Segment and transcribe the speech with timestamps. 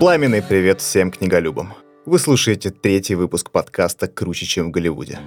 [0.00, 1.74] Пламенный привет всем книголюбам.
[2.04, 5.18] Вы слушаете третий выпуск подкаста «Круче, чем в Голливуде».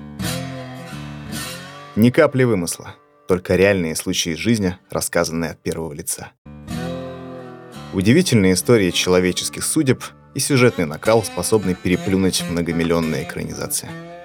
[1.96, 2.96] Ни капли вымысла,
[3.28, 6.32] только реальные случаи жизни, рассказанные от первого лица.
[7.94, 10.04] Удивительные истории человеческих судеб
[10.36, 13.90] и сюжетный накал, способный переплюнуть многомиллионные экранизации–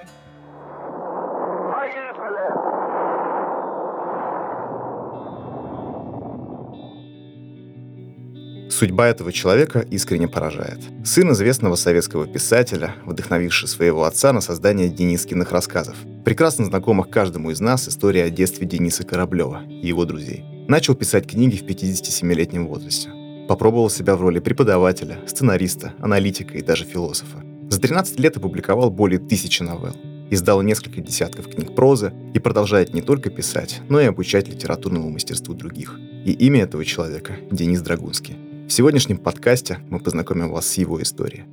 [8.73, 10.79] Судьба этого человека искренне поражает.
[11.05, 15.95] Сын известного советского писателя, вдохновивший своего отца на создание Денискиных рассказов.
[16.25, 20.43] Прекрасно знакомых каждому из нас история о детстве Дениса Кораблева и его друзей.
[20.67, 23.11] Начал писать книги в 57-летнем возрасте.
[23.47, 27.43] Попробовал себя в роли преподавателя, сценариста, аналитика и даже философа.
[27.69, 29.95] За 13 лет опубликовал более тысячи новелл.
[30.31, 35.53] Издал несколько десятков книг прозы и продолжает не только писать, но и обучать литературному мастерству
[35.53, 35.99] других.
[36.25, 38.35] И имя этого человека– Денис Драгунский.
[38.67, 41.43] В сегодняшнем подкасте мы познакомим вас с его историей.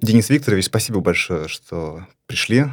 [0.00, 2.66] Денис Викторович, спасибо большое, что пришли.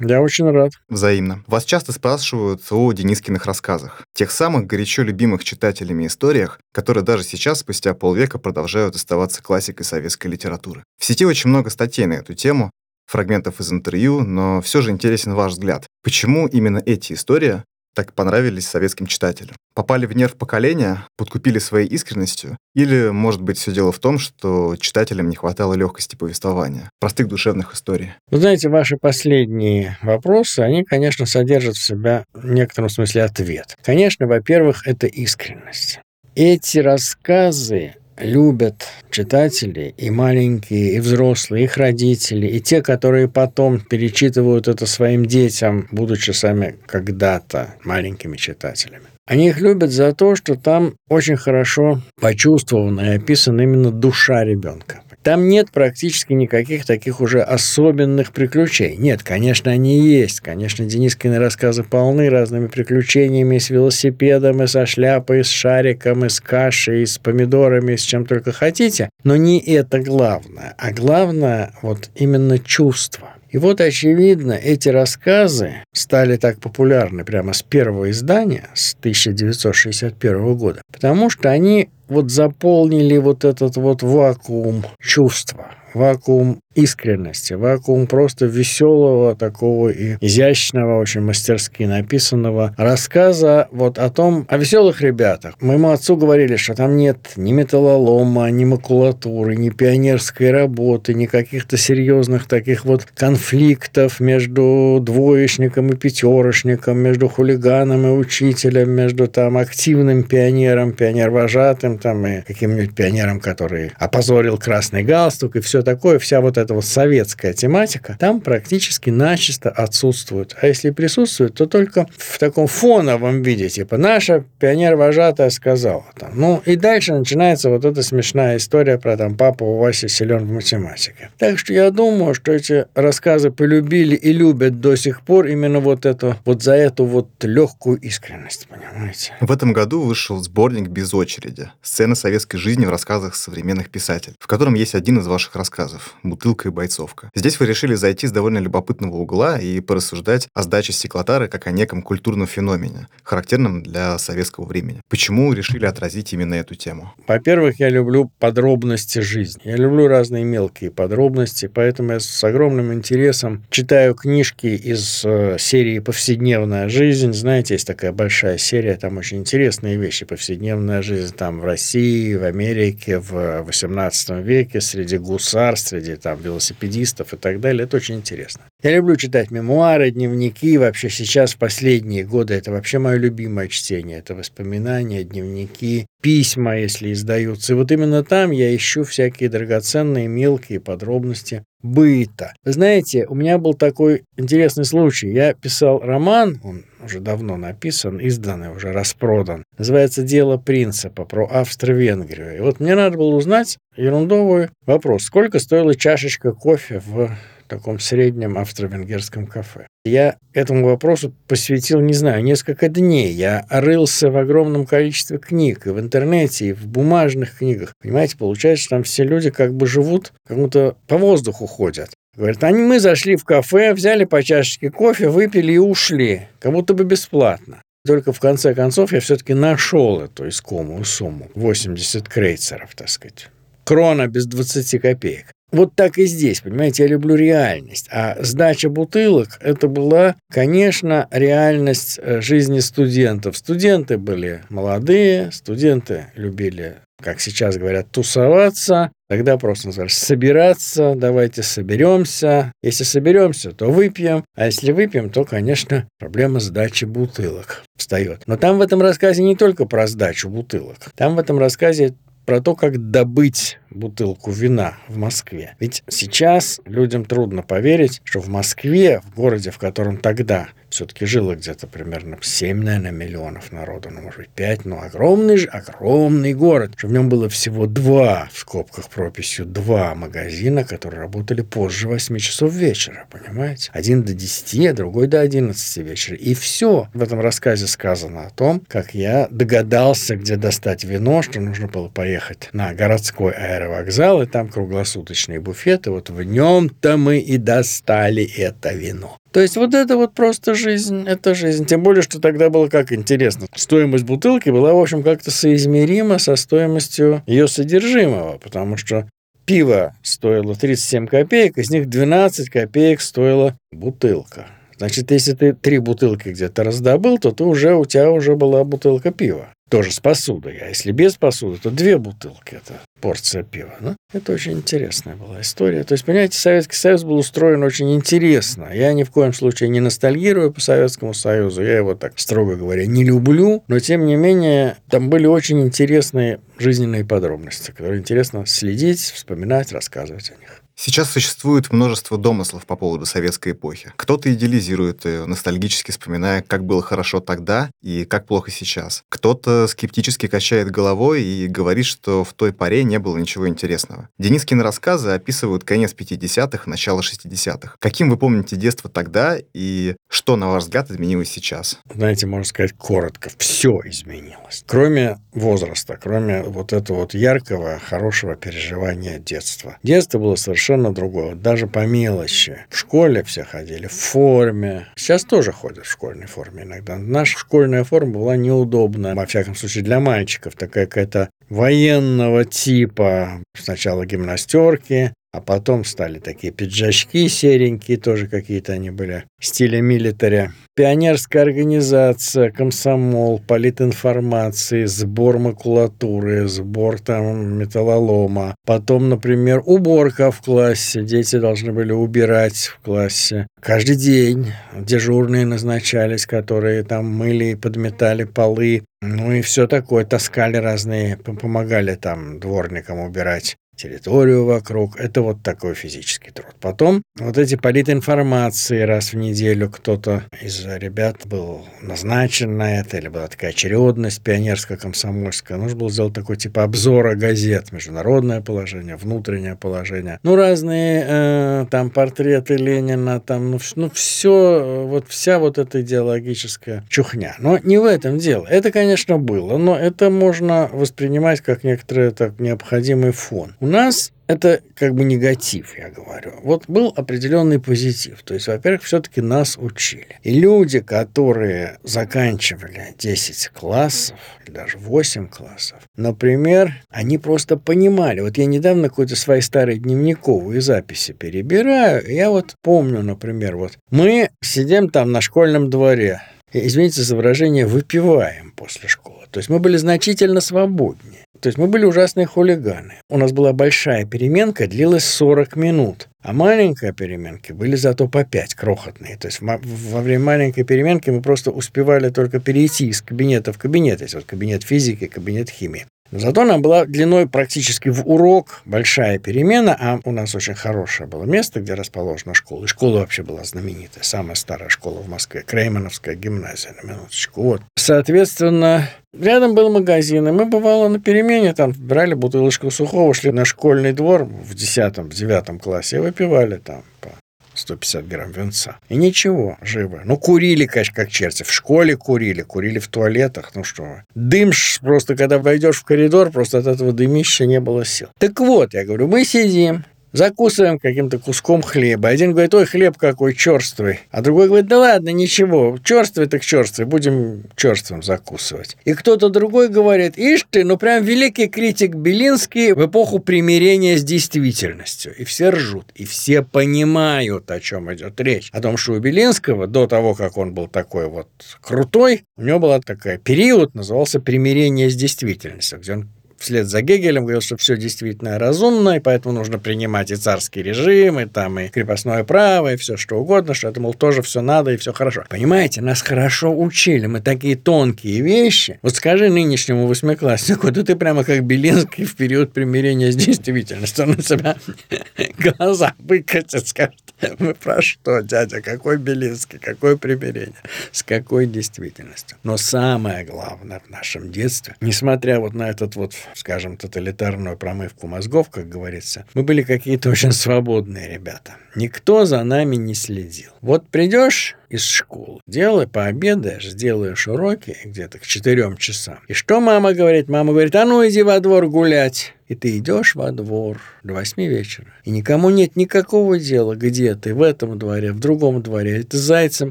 [0.00, 0.72] Я очень рад.
[0.88, 1.44] Взаимно.
[1.46, 4.02] Вас часто спрашивают о Денискиных рассказах.
[4.12, 10.26] Тех самых горячо любимых читателями историях, которые даже сейчас, спустя полвека, продолжают оставаться классикой советской
[10.26, 10.82] литературы.
[10.98, 12.72] В сети очень много статей на эту тему,
[13.06, 15.86] фрагментов из интервью, но все же интересен ваш взгляд.
[16.02, 17.62] Почему именно эти истории
[17.94, 19.54] так понравились советским читателям?
[19.74, 22.56] Попали в нерв поколения, подкупили своей искренностью?
[22.74, 27.74] Или, может быть, все дело в том, что читателям не хватало легкости повествования, простых душевных
[27.74, 28.12] историй?
[28.30, 33.76] Вы знаете, ваши последние вопросы, они, конечно, содержат в себя в некотором смысле ответ.
[33.82, 36.00] Конечно, во-первых, это искренность.
[36.34, 44.68] Эти рассказы любят читатели, и маленькие, и взрослые, их родители, и те, которые потом перечитывают
[44.68, 49.04] это своим детям, будучи сами когда-то маленькими читателями.
[49.26, 55.02] Они их любят за то, что там очень хорошо почувствована и описана именно душа ребенка.
[55.22, 58.96] Там нет практически никаких таких уже особенных приключений.
[58.96, 60.40] Нет, конечно, они есть.
[60.40, 66.28] Конечно, Денискины рассказы полны разными приключениями с велосипедом, и со шляпой, и с шариком, и
[66.28, 69.10] с кашей, и с помидорами, и с чем только хотите.
[69.22, 70.74] Но не это главное.
[70.76, 73.28] А главное вот именно чувство.
[73.52, 80.80] И вот, очевидно, эти рассказы стали так популярны прямо с первого издания, с 1961 года,
[80.90, 89.34] потому что они вот заполнили вот этот вот вакуум чувства, вакуум искренности, вакуум просто веселого,
[89.34, 95.54] такого и изящного, очень мастерски написанного рассказа вот о том, о веселых ребятах.
[95.60, 101.76] Моему отцу говорили, что там нет ни металлолома, ни макулатуры, ни пионерской работы, ни каких-то
[101.76, 110.22] серьезных таких вот конфликтов между двоечником и пятерочником, между хулиганом и учителем, между там активным
[110.22, 116.58] пионером, пионер-вожатым там и каким-нибудь пионером, который опозорил красный галстук и все такое, вся вот
[116.62, 120.56] эта вот советская тематика, там практически начисто отсутствует.
[120.60, 126.04] А если присутствует, то только в таком фоновом виде, типа наша пионер-вожатая сказала.
[126.18, 126.30] Там.
[126.34, 130.52] Ну и дальше начинается вот эта смешная история про там папа у Васи силен в
[130.52, 131.30] математике.
[131.38, 136.06] Так что я думаю, что эти рассказы полюбили и любят до сих пор именно вот
[136.06, 139.32] эту, вот за эту вот легкую искренность, понимаете?
[139.40, 141.70] В этом году вышел сборник «Без очереди.
[141.82, 146.51] Сцены советской жизни в рассказах современных писателей», в котором есть один из ваших рассказов «Бутылка
[146.52, 147.30] бутылка и бойцовка.
[147.34, 151.70] Здесь вы решили зайти с довольно любопытного угла и порассуждать о сдаче стеклотары как о
[151.70, 155.00] неком культурном феномене, характерном для советского времени.
[155.08, 157.12] Почему решили отразить именно эту тему?
[157.26, 159.62] Во-первых, я люблю подробности жизни.
[159.64, 166.00] Я люблю разные мелкие подробности, поэтому я с огромным интересом читаю книжки из э, серии
[166.00, 167.32] «Повседневная жизнь».
[167.32, 170.26] Знаете, есть такая большая серия, там очень интересные вещи.
[170.26, 177.32] «Повседневная жизнь» там в России, в Америке, в 18 веке, среди гусар, среди там велосипедистов
[177.32, 177.84] и так далее.
[177.84, 178.62] Это очень интересно.
[178.82, 180.76] Я люблю читать мемуары, дневники.
[180.76, 184.18] Вообще сейчас, в последние годы, это вообще мое любимое чтение.
[184.18, 187.72] Это воспоминания, дневники, письма, если издаются.
[187.72, 192.54] И вот именно там я ищу всякие драгоценные мелкие подробности быта.
[192.64, 195.30] Вы знаете, у меня был такой интересный случай.
[195.30, 199.64] Я писал роман, он уже давно написан, изданный, уже распродан.
[199.76, 202.56] Называется «Дело принципа» про Австро-Венгрию.
[202.56, 205.24] И вот мне надо было узнать ерундовый вопрос.
[205.24, 207.30] Сколько стоила чашечка кофе в
[207.72, 209.86] таком среднем австро-венгерском кафе.
[210.04, 213.32] Я этому вопросу посвятил, не знаю, несколько дней.
[213.32, 217.94] Я рылся в огромном количестве книг, и в интернете, и в бумажных книгах.
[218.02, 222.10] Понимаете, получается, что там все люди как бы живут, как будто по воздуху ходят.
[222.36, 226.94] Говорят, они, мы зашли в кафе, взяли по чашечке кофе, выпили и ушли, как будто
[226.94, 227.82] бы бесплатно.
[228.06, 231.48] Только в конце концов я все-таки нашел эту искомую сумму.
[231.54, 233.48] 80 крейцеров, так сказать.
[233.84, 235.52] Крона без 20 копеек.
[235.72, 238.06] Вот так и здесь, понимаете, я люблю реальность.
[238.12, 243.56] А сдача бутылок– это была, конечно, реальность э, жизни студентов.
[243.56, 249.12] Студенты были молодые, студенты любили, как сейчас говорят, тусоваться.
[249.30, 252.70] Тогда просто называли собираться, давайте соберемся.
[252.82, 254.44] Если соберемся, то выпьем.
[254.54, 258.42] А если выпьем, то, конечно, проблема сдачи бутылок встает.
[258.46, 260.98] Но там в этом рассказе не только про сдачу бутылок.
[261.16, 262.12] Там в этом рассказе
[262.44, 265.76] про то, как добыть бутылку вина в Москве.
[265.78, 271.54] Ведь сейчас людям трудно поверить, что в Москве, в городе, в котором тогда все-таки жило
[271.54, 276.92] где-то примерно 7, наверное, миллионов народу, ну, может быть, 5, но огромный же, огромный город,
[277.02, 282.72] в нем было всего два, в скобках прописью, два магазина, которые работали позже 8 часов
[282.72, 283.90] вечера, понимаете?
[283.92, 286.36] Один до 10, а другой до 11 вечера.
[286.36, 291.60] И все в этом рассказе сказано о том, как я догадался, где достать вино, что
[291.60, 297.56] нужно было поехать на городской аэровокзал, и там круглосуточные буфеты, вот в нем-то мы и
[297.56, 299.38] достали это вино.
[299.52, 301.84] То есть вот это вот просто жизнь, это жизнь.
[301.84, 303.66] Тем более, что тогда было как интересно.
[303.74, 309.28] Стоимость бутылки была, в общем, как-то соизмерима со стоимостью ее содержимого, потому что
[309.66, 314.66] пиво стоило 37 копеек, из них 12 копеек стоила бутылка.
[315.02, 319.32] Значит, если ты три бутылки где-то раздобыл, то ты уже, у тебя уже была бутылка
[319.32, 320.78] пива тоже с посудой.
[320.80, 322.76] А если без посуды, то две бутылки.
[322.76, 323.92] Это порция пива.
[323.98, 326.04] Ну, это очень интересная была история.
[326.04, 328.90] То есть, понимаете, Советский Союз был устроен очень интересно.
[328.94, 331.82] Я ни в коем случае не ностальгирую по Советскому Союзу.
[331.82, 333.82] Я его так, строго говоря, не люблю.
[333.88, 340.52] Но, тем не менее, там были очень интересные жизненные подробности, которые интересно следить, вспоминать, рассказывать
[340.56, 340.81] о них.
[340.94, 344.12] Сейчас существует множество домыслов по поводу советской эпохи.
[344.16, 349.24] Кто-то идеализирует ее, ностальгически вспоминая, как было хорошо тогда и как плохо сейчас.
[349.28, 354.28] Кто-то скептически качает головой и говорит, что в той поре не было ничего интересного.
[354.38, 357.96] Денискины рассказы описывают конец 50-х, начало 60-х.
[357.98, 361.98] Каким вы помните детство тогда и что, на ваш взгляд, изменилось сейчас?
[362.12, 364.84] Знаете, можно сказать коротко, все изменилось.
[364.86, 369.98] Кроме возраста, кроме вот этого вот яркого, хорошего переживания детства.
[370.02, 371.54] Детство было совершенно другое.
[371.54, 372.78] Даже по мелочи.
[372.88, 375.06] В школе все ходили в форме.
[375.16, 377.16] Сейчас тоже ходят в школьной форме иногда.
[377.16, 379.34] Наша школьная форма была неудобна.
[379.34, 380.74] Во всяком случае, для мальчиков.
[380.74, 383.62] Такая какая-то военного типа.
[383.76, 390.72] Сначала гимнастерки, а потом стали такие пиджачки серенькие, тоже какие-то они были, стиля милитаря.
[390.94, 398.74] Пионерская организация, комсомол, политинформации, сбор макулатуры, сбор там металлолома.
[398.86, 401.22] Потом, например, уборка в классе.
[401.22, 403.66] Дети должны были убирать в классе.
[403.80, 409.04] Каждый день дежурные назначались, которые там мыли и подметали полы.
[409.20, 410.24] Ну и все такое.
[410.24, 415.18] Таскали разные, помогали там дворникам убирать территорию вокруг.
[415.18, 416.74] Это вот такой физический труд.
[416.80, 423.28] Потом вот эти политинформации раз в неделю кто-то из ребят был назначен на это, или
[423.28, 425.76] была такая очередность пионерско-комсомольская.
[425.76, 427.92] Нужно было сделать такой типа обзора газет.
[427.92, 430.38] Международное положение, внутреннее положение.
[430.42, 437.04] Ну, разные э, там портреты Ленина, там, ну, ну, все, вот вся вот эта идеологическая
[437.08, 437.54] чухня.
[437.58, 438.66] Но не в этом дело.
[438.68, 443.74] Это, конечно, было, но это можно воспринимать как некоторый так необходимый фон.
[443.80, 446.52] У нас это как бы негатив, я говорю.
[446.62, 448.42] Вот был определенный позитив.
[448.42, 450.38] То есть, во-первых, все-таки нас учили.
[450.42, 458.40] И люди, которые заканчивали 10 классов, или даже 8 классов, например, они просто понимали.
[458.40, 464.50] Вот я недавно какой-то свои старые дневниковые записи перебираю, я вот помню, например, вот мы
[464.62, 469.41] сидим там на школьном дворе, извините за выражение, выпиваем после школы.
[469.52, 471.44] То есть мы были значительно свободнее.
[471.60, 473.14] То есть мы были ужасные хулиганы.
[473.28, 476.28] У нас была большая переменка, длилась 40 минут.
[476.42, 479.36] А маленькие переменки были зато по 5, крохотные.
[479.36, 484.22] То есть во время маленькой переменки мы просто успевали только перейти из кабинета в кабинет.
[484.22, 486.06] Есть вот кабинет физики, кабинет химии.
[486.32, 491.44] Зато она была длиной практически в урок, большая перемена, а у нас очень хорошее было
[491.44, 492.84] место, где расположена школа.
[492.84, 497.62] И школа вообще была знаменитая, самая старая школа в Москве, Креймановская гимназия, на минуточку.
[497.62, 497.82] Вот.
[497.96, 503.66] Соответственно, рядом был магазин, и мы, бывало, на перемене там брали бутылочку сухого, шли на
[503.66, 507.28] школьный двор в 10-9 классе и выпивали там по
[507.74, 508.96] 150 грамм венца.
[509.08, 510.22] И ничего, живо.
[510.24, 511.62] Ну, курили, конечно, как черти.
[511.62, 513.72] В школе курили, курили в туалетах.
[513.74, 514.24] Ну что вы.
[514.34, 518.28] Дым просто, когда войдешь в коридор, просто от этого дымища не было сил.
[518.38, 522.28] Так вот, я говорю, мы сидим, закусываем каким-то куском хлеба.
[522.28, 524.20] Один говорит, ой, хлеб какой черствый.
[524.30, 528.96] А другой говорит, да ладно, ничего, черствый так черствый, будем черствым закусывать.
[529.04, 534.24] И кто-то другой говорит, ишь ты, ну прям великий критик Белинский в эпоху примирения с
[534.24, 535.34] действительностью.
[535.36, 538.70] И все ржут, и все понимают, о чем идет речь.
[538.72, 541.48] О том, что у Белинского, до того, как он был такой вот
[541.80, 546.28] крутой, у него была такая период, назывался примирение с действительностью, где он
[546.62, 551.40] вслед за Гегелем говорил, что все действительно разумно, и поэтому нужно принимать и царский режим,
[551.40, 554.92] и там и крепостное право, и все что угодно, что это, мол, тоже все надо,
[554.92, 555.44] и все хорошо.
[555.48, 558.98] Понимаете, нас хорошо учили, мы такие тонкие вещи.
[559.02, 564.42] Вот скажи нынешнему восьмикласснику, да ты прямо как Белинский в период примирения с действительностью, на
[564.42, 564.76] себя
[565.58, 567.14] глаза выкатит, скажет,
[567.58, 570.74] мы про что, дядя, какой Белинский, какое примирение,
[571.10, 572.58] с какой действительностью.
[572.62, 578.70] Но самое главное в нашем детстве, несмотря вот на этот вот скажем, тоталитарную промывку мозгов,
[578.70, 581.76] как говорится, мы были какие-то очень свободные ребята.
[581.94, 583.70] Никто за нами не следил.
[583.80, 589.38] Вот придешь из школы, делай, пообедаешь, сделаешь уроки где-то к четырем часам.
[589.48, 590.48] И что мама говорит?
[590.48, 592.54] Мама говорит, а ну иди во двор гулять.
[592.72, 595.08] И ты идешь во двор до восьми вечера.
[595.24, 599.20] И никому нет никакого дела, где ты, в этом дворе, в другом дворе.
[599.20, 599.90] И ты зайцем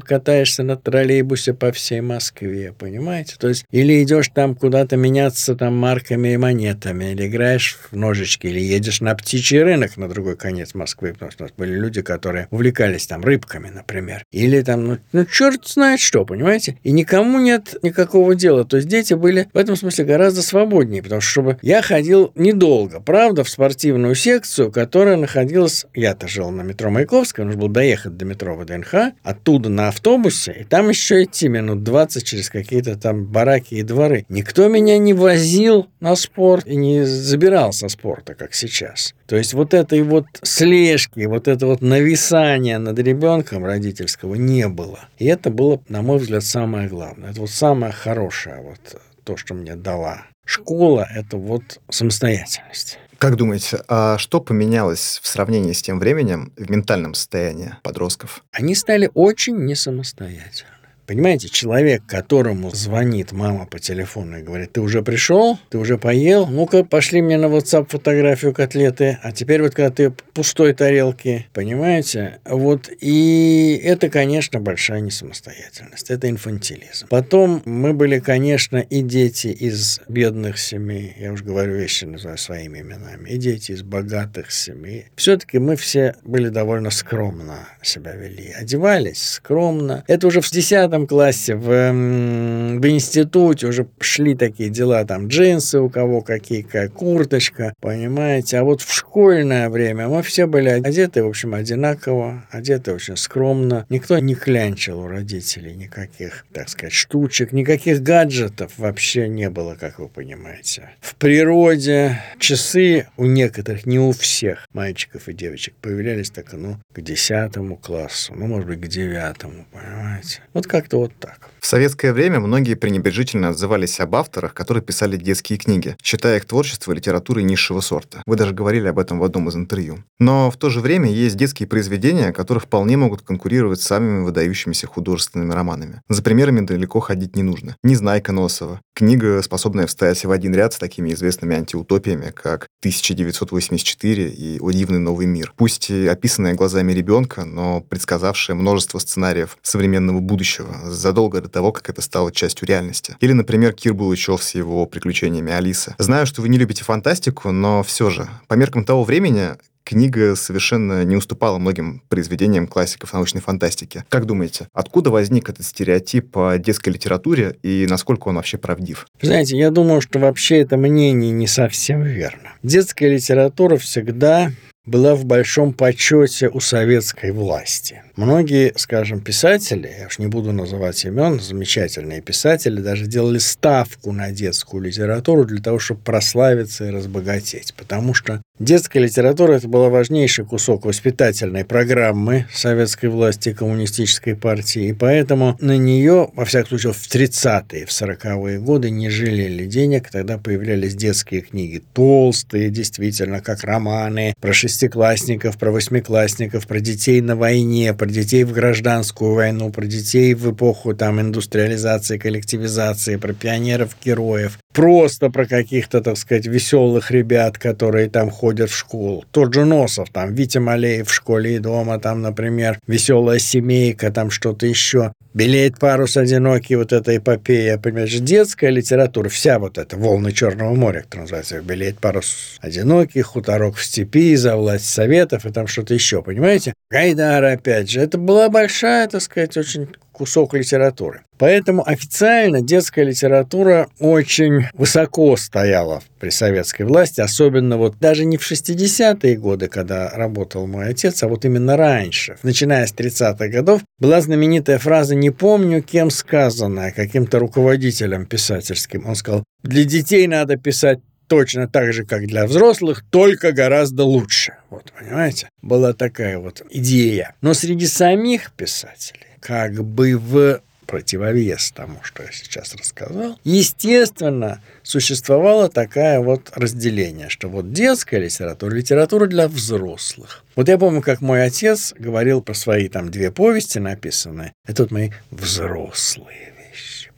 [0.00, 3.36] катаешься на троллейбусе по всей Москве, понимаете?
[3.38, 8.48] То есть или идешь там куда-то меняться там марками и монетами, или играешь в ножички,
[8.48, 12.02] или едешь на птичий рынок на другой конец Москвы, потому что у нас были люди,
[12.02, 14.24] которые увлекались там рыбками, например.
[14.32, 16.78] Или там, ну, ну черт знает что, понимаете?
[16.82, 18.64] И никому нет никакого дела.
[18.64, 23.00] То есть дети были в этом смысле гораздо свободнее, потому что чтобы я ходил недолго,
[23.00, 25.86] правда, в спортивную секцию, которая находилась...
[25.94, 30.64] Я-то жил на метро Маяковского, нужно было доехать до метро ВДНХ, оттуда на автобусе, и
[30.64, 34.26] там еще идти минут 20 через какие-то там бараки и дворы.
[34.28, 39.14] Никто меня не возил на спорт и не забирал со спорта, как сейчас.
[39.26, 44.81] То есть вот этой вот слежки, вот это вот нависания над ребенком родительского не было.
[45.18, 47.30] И это было, на мой взгляд, самое главное.
[47.30, 52.98] Это вот самое хорошее, вот то, что мне дала школа, это вот самостоятельность.
[53.18, 58.44] Как думаете, а что поменялось в сравнении с тем временем в ментальном состоянии подростков?
[58.50, 60.71] Они стали очень несамостоятельны.
[61.06, 66.46] Понимаете, человек, которому звонит мама по телефону и говорит, ты уже пришел, ты уже поел,
[66.46, 72.38] ну-ка пошли мне на WhatsApp фотографию котлеты, а теперь вот когда ты пустой тарелки, понимаете,
[72.44, 77.08] вот и это, конечно, большая несамостоятельность, это инфантилизм.
[77.08, 82.78] Потом мы были, конечно, и дети из бедных семей, я уже говорю вещи, называю своими
[82.78, 85.06] именами, и дети из богатых семей.
[85.16, 90.04] Все-таки мы все были довольно скромно себя вели, одевались скромно.
[90.06, 95.80] Это уже в 10 девятом классе, в, в институте уже шли такие дела, там джинсы
[95.80, 98.58] у кого какие, какая курточка, понимаете.
[98.58, 103.86] А вот в школьное время мы все были одеты, в общем, одинаково, одеты очень скромно.
[103.88, 109.98] Никто не клянчил у родителей никаких, так сказать, штучек, никаких гаджетов вообще не было, как
[109.98, 110.90] вы понимаете.
[111.00, 117.00] В природе часы у некоторых, не у всех мальчиков и девочек появлялись так, ну, к
[117.00, 120.40] десятому классу, ну, может быть, к девятому, понимаете.
[120.52, 121.38] Вот как как-то вот так.
[121.60, 126.92] В советское время многие пренебрежительно отзывались об авторах, которые писали детские книги, считая их творчество
[126.92, 128.20] литературой низшего сорта.
[128.26, 130.02] Вы даже говорили об этом в одном из интервью.
[130.18, 134.88] Но в то же время есть детские произведения, которые вполне могут конкурировать с самыми выдающимися
[134.88, 136.02] художественными романами.
[136.08, 137.76] За примерами далеко ходить не нужно.
[137.84, 138.80] «Незнайка Носова».
[138.94, 144.98] Книга, способная встать в один ряд с такими известными антиутопиями, как 1984 и «О дивный
[144.98, 145.54] новый мир».
[145.56, 151.88] Пусть и описанная глазами ребенка, но предсказавшая множество сценариев современного будущего задолго до того, как
[151.88, 153.16] это стало частью реальности.
[153.20, 155.94] Или, например, Кир Булычев с его приключениями Алисы.
[155.98, 161.04] Знаю, что вы не любите фантастику, но все же, по меркам того времени, книга совершенно
[161.04, 164.04] не уступала многим произведениям классиков научной фантастики.
[164.08, 169.06] Как думаете, откуда возник этот стереотип о детской литературе и насколько он вообще правдив?
[169.20, 172.52] Знаете, я думаю, что вообще это мнение не совсем верно.
[172.62, 174.52] Детская литература всегда
[174.84, 178.02] была в большом почете у советской власти.
[178.16, 184.32] Многие, скажем, писатели, я уж не буду называть имен, замечательные писатели, даже делали ставку на
[184.32, 187.74] детскую литературу для того, чтобы прославиться и разбогатеть.
[187.74, 194.88] Потому что детская литература– это был важнейший кусок воспитательной программы советской власти и коммунистической партии.
[194.88, 200.10] И поэтому на нее, во всяком случае, в 30-е, в 40-е годы не жалели денег.
[200.10, 207.36] Тогда появлялись детские книги толстые, действительно, как романы про шестиклассников, про восьмиклассников, про детей на
[207.36, 214.58] войне, про детей в гражданскую войну, про детей в эпоху там индустриализации, коллективизации, про пионеров-героев,
[214.72, 219.24] просто про каких-то, так сказать, веселых ребят, которые там ходят ходят в школу.
[219.30, 224.30] Тот же Носов, там, Витя Малеев в школе и дома, там, например, «Веселая семейка», там
[224.30, 225.12] что-то еще.
[225.34, 231.00] «Белеет парус одинокий», вот эта эпопея, понимаешь, детская литература, вся вот эта «Волны Черного моря»,
[231.00, 236.22] которая называется, «Белеет парус одинокий», «Хуторок в степи», «За власть советов» и там что-то еще,
[236.22, 236.74] понимаете?
[236.90, 241.22] Гайдар, опять же, это была большая, так сказать, очень кусок литературы.
[241.38, 248.48] Поэтому официально детская литература очень высоко стояла при советской власти, особенно вот даже не в
[248.48, 254.20] 60-е годы, когда работал мой отец, а вот именно раньше, начиная с 30-х годов, была
[254.20, 259.06] знаменитая фраза «не помню, кем сказанная», каким-то руководителем писательским.
[259.06, 264.58] Он сказал, для детей надо писать точно так же, как для взрослых, только гораздо лучше.
[264.70, 265.48] Вот, понимаете?
[265.62, 267.34] Была такая вот идея.
[267.40, 275.68] Но среди самих писателей как бы в противовес тому, что я сейчас рассказал, естественно, существовало
[275.68, 280.44] такое вот разделение, что вот детская литература, литература для взрослых.
[280.54, 284.52] Вот я помню, как мой отец говорил про свои там две повести написанные.
[284.66, 286.51] Это вот мои взрослые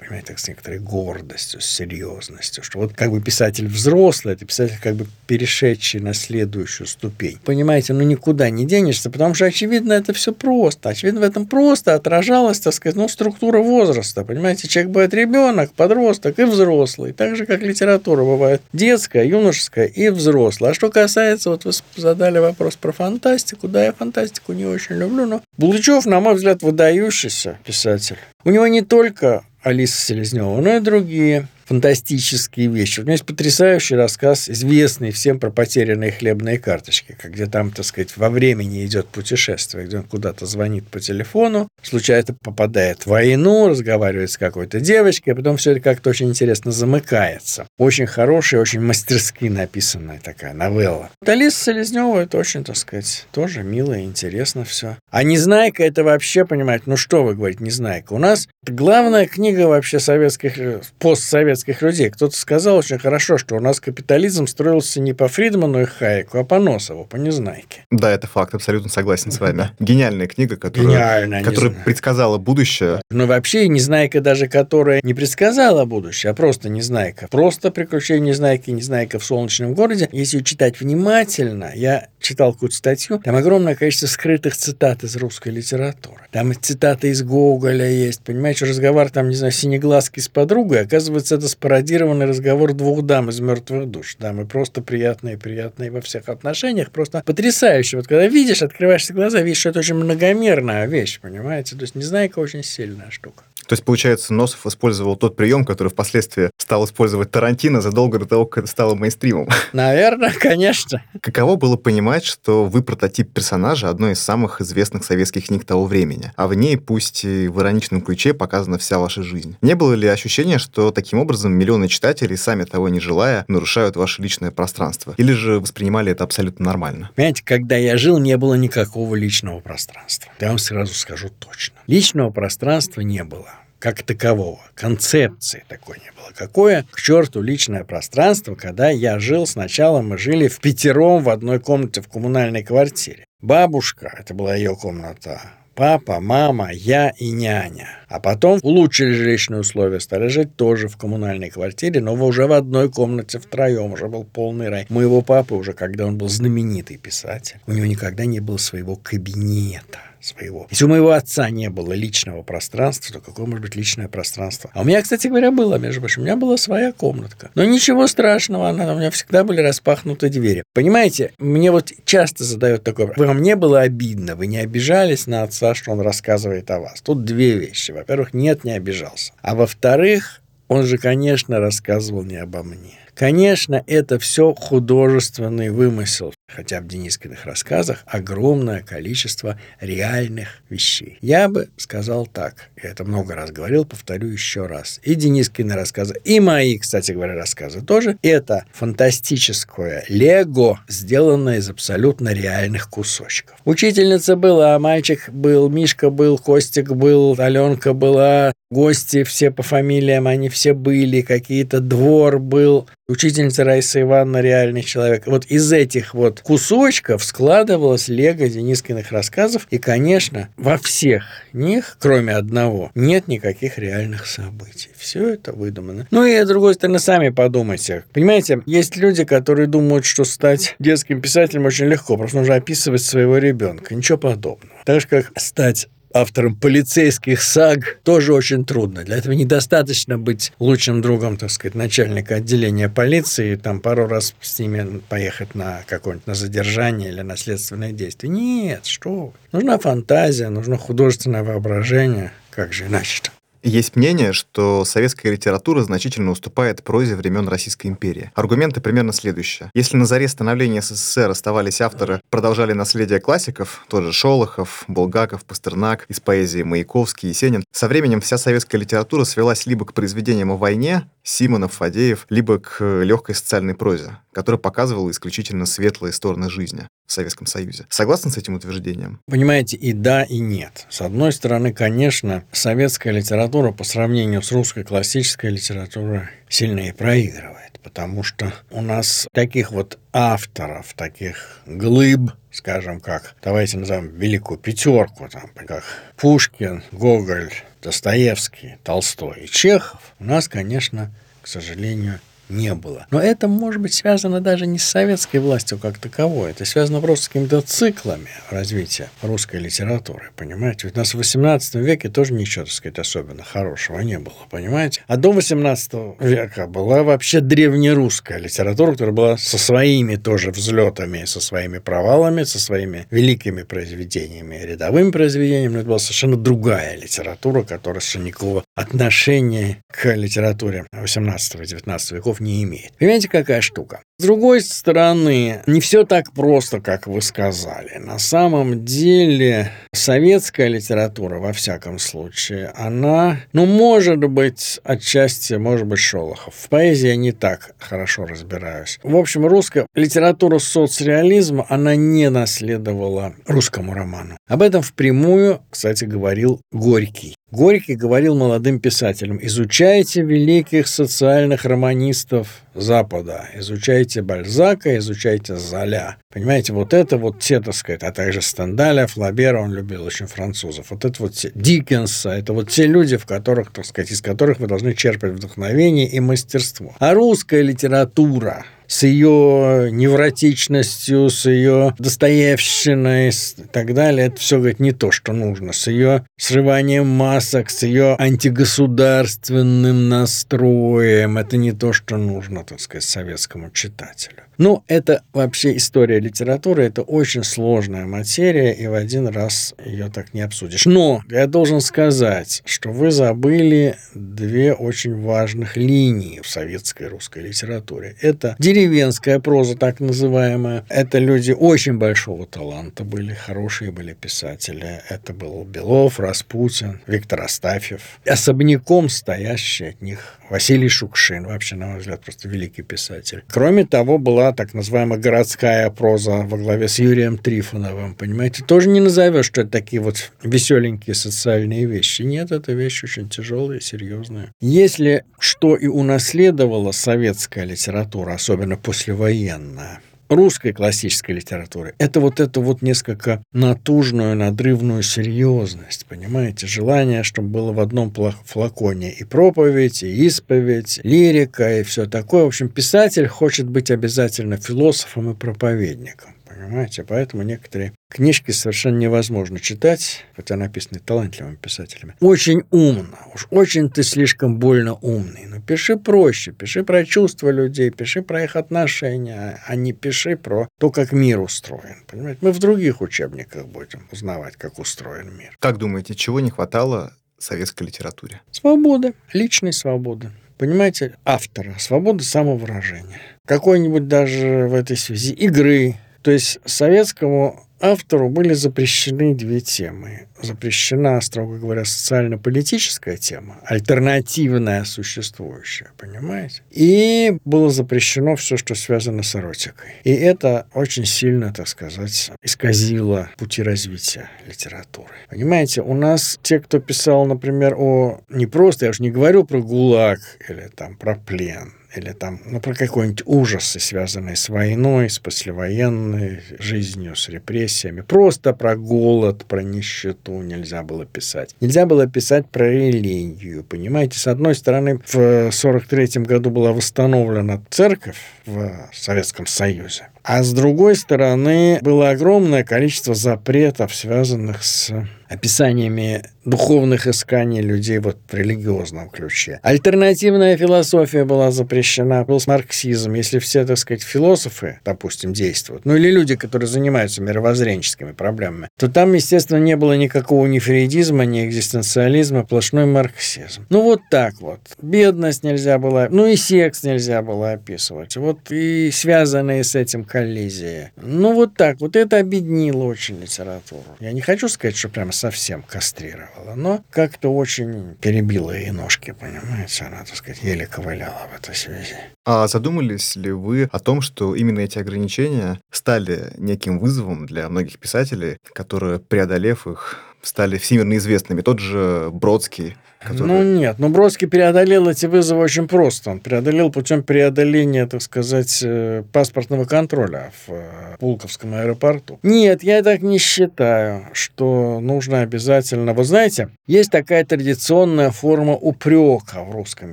[0.05, 4.79] понимаете, так с некоторой гордостью, с серьезностью, что вот как бы писатель взрослый, это писатель
[4.83, 7.39] как бы перешедший на следующую ступень.
[7.45, 10.91] Понимаете, ну никуда не денешься, потому что, очевидно, это все просто.
[10.91, 14.25] Очевидно, в этом просто отражалась, так сказать, ну, структура возраста.
[14.25, 17.13] Понимаете, человек бывает ребенок, подросток и взрослый.
[17.13, 20.73] Так же, как литература бывает детская, юношеская и взрослая.
[20.73, 25.27] А что касается, вот вы задали вопрос про фантастику, да, я фантастику не очень люблю,
[25.27, 28.19] но Булычев, на мой взгляд, выдающийся писатель.
[28.45, 33.01] У него не только Алиса Селезнева, но и другие фантастические вещи.
[33.01, 38.17] У меня есть потрясающий рассказ, известный всем про потерянные хлебные карточки, где там, так сказать,
[38.17, 44.31] во времени идет путешествие, где он куда-то звонит по телефону, случайно попадает в войну, разговаривает
[44.31, 47.67] с какой-то девочкой, а потом все это как-то очень интересно замыкается.
[47.79, 51.11] Очень хорошая, очень мастерски написанная такая новелла.
[51.27, 54.97] Алиса Селезнева это очень, так сказать, тоже мило и интересно все.
[55.11, 58.13] А Незнайка это вообще, понимаете, ну что вы говорите, Незнайка?
[58.13, 60.59] У нас главная книга вообще советских,
[60.99, 62.11] постсоветских советских людей.
[62.11, 66.45] Кто-то сказал очень хорошо, что у нас капитализм строился не по Фридману и Хайеку, а
[66.45, 67.87] по Носову, по Незнайке.
[67.91, 69.71] Да, это факт, абсолютно согласен с вами.
[69.79, 73.01] Гениальная книга, которая, Гениальная, которая предсказала будущее.
[73.11, 77.29] Но вообще Незнайка даже, которая не предсказала будущее, а просто Незнайка.
[77.31, 80.09] Просто приключение Незнайки, Незнайка в солнечном городе.
[80.13, 86.23] Если читать внимательно, я читал какую-то статью, там огромное количество скрытых цитат из русской литературы.
[86.33, 91.44] Там цитаты из Гоголя есть, понимаете, разговор там, не знаю, синеглазки с подругой, оказывается, это
[91.49, 94.17] спародированный разговор двух дам из мертвых душ.
[94.19, 97.97] Дамы просто приятные, приятные во всех отношениях, просто потрясающе.
[97.97, 101.77] Вот когда видишь, открываешься глаза, видишь, что это очень многомерная вещь, понимаете?
[101.77, 103.45] То есть Незнайка очень сильная штука.
[103.67, 108.47] То есть, получается, Носов использовал тот прием, который впоследствии стал использовать Тарантино задолго до того,
[108.47, 109.49] как это стало мейнстримом.
[109.73, 111.03] Наверное, конечно.
[111.21, 116.33] Каково было понимать, что вы прототип персонажа одной из самых известных советских книг того времени,
[116.37, 119.57] а в ней, пусть и в ироничном ключе, показана вся ваша жизнь?
[119.63, 124.23] Не было ли ощущения, что таким образом миллионы читателей, сами того не желая, нарушают ваше
[124.23, 125.15] личное пространство?
[125.17, 127.11] Или же воспринимали это абсолютно нормально?
[127.15, 130.31] Понимаете, когда я жил, не было никакого личного пространства.
[130.41, 131.77] Я вам сразу скажу точно.
[131.87, 133.51] Личного пространства не было
[133.85, 136.31] как такового, концепции такой не было.
[136.35, 141.61] Какое, к черту, личное пространство, когда я жил, сначала мы жили в пятером в одной
[141.61, 143.27] комнате в коммунальной квартире.
[143.43, 145.39] Бабушка, это была ее комната,
[145.75, 147.91] папа, мама, я и няня.
[148.09, 152.91] А потом улучшили жилищные условия, стали жить тоже в коммунальной квартире, но уже в одной
[152.91, 154.87] комнате втроем, уже был полный рай.
[154.89, 159.99] Моего папы уже, когда он был знаменитый писатель, у него никогда не было своего кабинета
[160.25, 160.67] своего.
[160.71, 164.71] Если у моего отца не было личного пространства, то какое может быть личное пространство?
[164.75, 167.51] А у меня, кстати говоря, было, между прочим, у меня была своя комнатка.
[167.55, 170.65] Но ничего страшного, она, у меня всегда были распахнуты двери.
[170.73, 173.27] Понимаете, мне вот часто задают такой вопрос.
[173.27, 177.01] Вам не было обидно, вы не обижались на отца, что он рассказывает о вас?
[177.01, 177.93] Тут две вещи.
[177.93, 179.33] Во-первых, нет, не обижался.
[179.43, 182.99] А во-вторых, он же, конечно, рассказывал не обо мне.
[183.15, 191.19] Конечно, это все художественный вымысел, хотя в Денискиных рассказах огромное количество реальных вещей.
[191.21, 195.01] Я бы сказал так, я это много раз говорил, повторю еще раз.
[195.05, 202.31] И Денискины рассказы, и мои, кстати говоря, рассказы тоже, это фантастическое лего, сделанное из абсолютно
[202.31, 203.57] реальных кусочков.
[203.65, 210.49] Учительница была, мальчик был, Мишка был, Костик был, Аленка была, гости все по фамилиям, они
[210.49, 215.27] все были, какие-то двор был, Учительница Раиса Ивановна реальный человек.
[215.27, 219.67] Вот из этих вот кусочков складывалось лего Денискиных рассказов.
[219.69, 224.89] И, конечно, во всех них, кроме одного, нет никаких реальных событий.
[224.97, 226.09] Все это выдумано.
[226.11, 228.05] Ну и, с другой стороны, сами подумайте.
[228.15, 232.17] Понимаете, есть люди, которые думают, что стать детским писателем очень легко.
[232.17, 233.95] Просто нужно описывать своего ребенка.
[233.95, 234.73] Ничего подобного.
[234.87, 239.05] Так же, как стать автором полицейских саг тоже очень трудно.
[239.05, 244.59] Для этого недостаточно быть лучшим другом, так сказать, начальника отделения полиции, там пару раз с
[244.59, 248.33] ними поехать на какое-нибудь на задержание или на следственное действие.
[248.33, 249.35] Нет, что.
[249.53, 252.33] Нужна фантазия, нужно художественное воображение.
[252.51, 253.31] Как же иначе-то?
[253.67, 258.31] Есть мнение, что советская литература значительно уступает прозе времен Российской империи.
[258.35, 259.71] Аргументы примерно следующие.
[259.73, 266.05] Если на заре становления СССР оставались авторы, продолжали наследие классиков, тот же Шолохов, Булгаков, Пастернак,
[266.11, 271.09] из поэзии Маяковский, Есенин, со временем вся советская литература свелась либо к произведениям о войне,
[271.23, 277.47] Симонов, Фадеев, либо к легкой социальной прозе, которая показывала исключительно светлые стороны жизни в Советском
[277.47, 277.87] Союзе.
[277.89, 279.21] Согласны с этим утверждением?
[279.27, 280.87] Понимаете, и да, и нет.
[280.89, 288.23] С одной стороны, конечно, советская литература по сравнению с русской классической литературой сильнее проигрывает, потому
[288.23, 295.51] что у нас таких вот авторов, таких глыб, скажем как, давайте назовем великую пятерку, там,
[295.67, 295.85] как
[296.17, 301.13] Пушкин, Гоголь, Достоевский, Толстой и Чехов, у нас, конечно,
[301.43, 302.21] к сожалению,
[302.55, 303.07] не было.
[303.11, 306.53] Но это может быть связано даже не с советской властью как таковой.
[306.53, 310.31] Это связано просто с какими-то циклами развития русской литературы.
[310.37, 310.87] Понимаете?
[310.87, 314.35] Ведь у нас в 18 веке тоже ничего, так сказать, особенно хорошего не было.
[314.51, 315.03] Понимаете?
[315.07, 321.41] А до 18 века была вообще древнерусская литература, которая была со своими тоже взлетами, со
[321.41, 325.75] своими провалами, со своими великими произведениями, рядовыми произведениями.
[325.75, 332.13] Но это была совершенно другая литература, которая совершенно никакого отношения к литературе 18 и 19
[332.13, 332.97] веков не имеет.
[332.99, 334.03] Понимаете, какая штука?
[334.17, 337.99] С другой стороны, не все так просто, как вы сказали.
[337.99, 345.99] На самом деле, советская литература, во всяком случае, она, ну, может быть, отчасти, может быть,
[345.99, 346.55] Шолохов.
[346.55, 349.01] В поэзии я не так хорошо разбираюсь.
[349.03, 354.37] В общем, русская литература соцреализма, она не наследовала русскому роману.
[354.49, 357.35] Об этом впрямую, кстати, говорил Горький.
[357.55, 366.17] Горький говорил молодым писателям, изучайте великих социальных романистов Запада, изучайте Бальзака, изучайте Золя.
[366.33, 370.91] Понимаете, вот это вот те, так сказать, а также Стендаля, Флабера, он любил очень французов.
[370.91, 374.59] Вот это вот те, Диккенса, это вот те люди, в которых, так сказать, из которых
[374.59, 376.97] вы должны черпать вдохновение и мастерство.
[376.99, 384.81] А русская литература, с ее невротичностью, с ее достоевщиной и так далее, это все, говорит,
[384.81, 385.73] не то, что нужно.
[385.73, 393.05] С ее срыванием масок, с ее антигосударственным настроем, это не то, что нужно, так сказать,
[393.05, 394.44] советскому читателю.
[394.59, 400.35] Ну, это вообще история литературы, это очень сложная материя, и в один раз ее так
[400.35, 400.87] не обсудишь.
[400.87, 408.17] Но я должен сказать, что вы забыли две очень важных линии в советской русской литературе.
[408.21, 410.85] Это деревенская проза, так называемая.
[410.89, 415.01] Это люди очень большого таланта были, хорошие были писатели.
[415.09, 418.03] Это был Белов, Распутин, Виктор Астафьев.
[418.27, 423.45] Особняком стоящий от них Василий Шукшин, вообще, на мой взгляд, просто великий писатель.
[423.49, 428.65] Кроме того, была так называемая городская проза во главе с Юрием Трифоновым, понимаете?
[428.65, 432.23] Тоже не назовешь, что это такие вот веселенькие социальные вещи.
[432.23, 434.53] Нет, это вещи очень тяжелые, серьезные.
[434.61, 442.83] Если что и унаследовала советская литература, особенно послевоенная, русской классической литературы, это вот эту вот
[442.83, 446.67] несколько натужную, надрывную серьезность, понимаете?
[446.67, 448.13] Желание, чтобы было в одном
[448.45, 452.45] флаконе и проповедь, и исповедь, лирика, и все такое.
[452.45, 456.34] В общем, писатель хочет быть обязательно философом и проповедником
[456.65, 457.05] понимаете?
[457.05, 462.15] Поэтому некоторые книжки совершенно невозможно читать, хотя написаны талантливыми писателями.
[462.21, 465.47] Очень умно, уж очень ты слишком больно умный.
[465.47, 470.69] Но пиши проще, пиши про чувства людей, пиши про их отношения, а не пиши про
[470.79, 472.05] то, как мир устроен.
[472.07, 472.39] Понимаете?
[472.43, 475.57] Мы в других учебниках будем узнавать, как устроен мир.
[475.59, 478.41] Как думаете, чего не хватало советской литературе?
[478.51, 480.31] Свободы, личной свободы.
[480.57, 483.21] Понимаете, автора, свобода самовыражения.
[483.45, 490.27] Какой-нибудь даже в этой связи игры, то есть советскому автору были запрещены две темы.
[490.43, 496.63] Запрещена, строго говоря, социально-политическая тема, альтернативная существующая, понимаете?
[496.71, 499.91] И было запрещено все, что связано с эротикой.
[500.03, 505.13] И это очень сильно, так сказать, исказило пути развития литературы.
[505.29, 508.21] Понимаете, у нас те, кто писал, например, о...
[508.31, 512.61] Не просто, я уже не говорю про ГУЛАГ или там про плен, или там, ну,
[512.61, 518.01] про какой-нибудь ужасы, связанные с войной, с послевоенной жизнью, с репрессиями.
[518.01, 521.55] Просто про голод, про нищету нельзя было писать.
[521.61, 524.19] Нельзя было писать про религию, понимаете?
[524.19, 530.09] С одной стороны, в 43 году была восстановлена церковь в Советском Союзе.
[530.23, 534.91] А с другой стороны, было огромное количество запретов, связанных с
[535.29, 539.61] описаниями духовных исканий людей вот в религиозном ключе.
[539.63, 543.15] Альтернативная философия была запрещена, был марксизм.
[543.15, 548.89] Если все, так сказать, философы, допустим, действуют, ну или люди, которые занимаются мировоззренческими проблемами, то
[548.89, 553.67] там, естественно, не было никакого ни фрейдизма, ни экзистенциализма, сплошной марксизм.
[553.71, 554.61] Ну вот так вот.
[554.83, 558.17] Бедность нельзя было, ну и секс нельзя было описывать.
[558.17, 560.91] Вот и связанные с этим коллизии.
[560.97, 561.81] Ну вот так.
[561.81, 563.85] Вот это объединило очень литературу.
[564.01, 569.85] Я не хочу сказать, что прямо совсем кастрировала, но как-то очень перебила ей ножки, понимаете?
[569.85, 571.97] Она, так сказать, еле ковыляла в этой связи.
[572.27, 577.79] А задумались ли вы о том, что именно эти ограничения стали неким вызовом для многих
[577.79, 581.41] писателей, которые, преодолев их, стали всемирно известными?
[581.41, 583.27] Тот же Бродский, Который...
[583.29, 586.11] Ну нет, но Бродский преодолел эти вызовы очень просто.
[586.11, 592.19] Он преодолел путем преодоления, так сказать, э, паспортного контроля в э, Пулковском аэропорту.
[592.23, 595.93] Нет, я так не считаю, что нужно обязательно...
[595.93, 599.93] Вы знаете, есть такая традиционная форма упрека в русском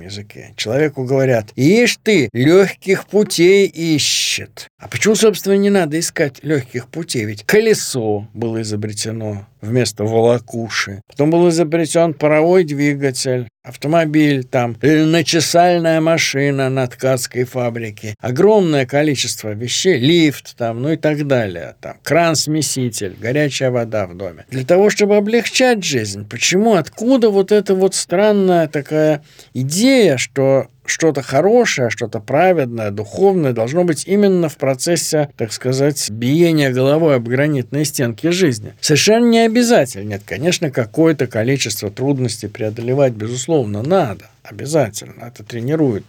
[0.00, 0.54] языке.
[0.56, 4.68] Человеку говорят, ишь ты, легких путей ищет.
[4.82, 7.24] А почему, собственно, не надо искать легких путей?
[7.24, 11.02] Ведь колесо было изобретено вместо волокуши.
[11.06, 18.16] Потом был изобретен паровой двигатель, автомобиль там, начесальная машина на ткацкой фабрике.
[18.20, 21.76] Огромное количество вещей, лифт там, ну и так далее.
[21.80, 24.46] Там, кран-смеситель, горячая вода в доме.
[24.50, 26.26] Для того, чтобы облегчать жизнь.
[26.28, 26.74] Почему?
[26.74, 29.22] Откуда вот эта вот странная такая
[29.54, 36.72] идея, что что-то хорошее, что-то праведное, духовное должно быть именно в процессе, так сказать, биения
[36.72, 38.74] головой об гранитные стенки жизни.
[38.80, 40.08] Совершенно не обязательно.
[40.08, 43.51] Нет, конечно, какое-то количество трудностей преодолевать, безусловно,
[43.82, 44.30] надо.
[44.42, 45.24] Обязательно.
[45.24, 46.04] Это тренирует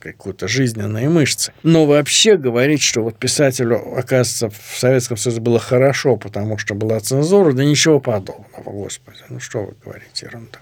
[0.00, 1.52] какие-то жизненные мышцы.
[1.62, 7.00] Но вообще говорить, что вот писателю, оказывается, в Советском Союзе было хорошо, потому что была
[7.00, 9.20] цензура, да ничего подобного, господи.
[9.30, 10.58] Ну что вы говорите, ерунда.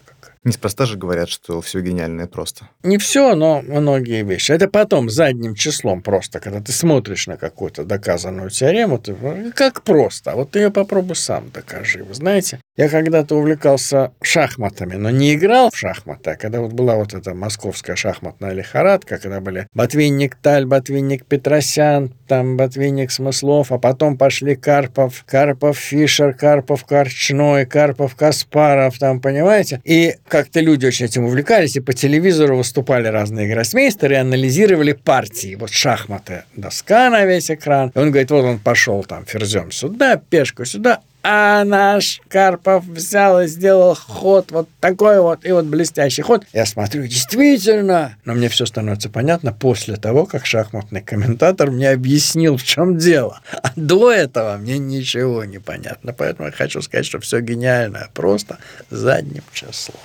[0.47, 2.69] Неспроста же говорят, что все гениальное просто.
[2.85, 4.53] Не все, но многие вещи.
[4.53, 9.17] Это потом задним числом просто, когда ты смотришь на какую-то доказанную теорему, ты
[9.57, 10.31] как просто.
[10.31, 12.05] А вот ты ее попробуй сам докажи.
[12.05, 16.95] Вы знаете, я когда-то увлекался шахматами, но не играл в шахматы, а когда вот была
[16.95, 23.79] вот эта московская шахматная лихорадка, когда были Ботвинник Таль, Ботвинник Петросян, там Ботвинник Смыслов, а
[23.79, 29.81] потом пошли Карпов, Карпов Фишер, Карпов Корчной, Карпов Каспаров, там, понимаете?
[29.83, 35.55] И как-то люди очень этим увлекались, и по телевизору выступали разные гроссмейстеры и анализировали партии.
[35.55, 37.91] Вот шахматы, доска на весь экран.
[37.95, 43.41] И он говорит, вот он пошел там ферзем сюда, пешку сюда, а наш Карпов взял
[43.41, 46.45] и сделал ход вот такой вот, и вот блестящий ход.
[46.53, 48.17] Я смотрю, действительно.
[48.27, 53.41] Но мне все становится понятно после того, как шахматный комментатор мне объяснил, в чем дело.
[53.63, 56.13] А до этого мне ничего не понятно.
[56.13, 58.59] Поэтому я хочу сказать, что все гениальное просто
[58.91, 59.97] задним числом.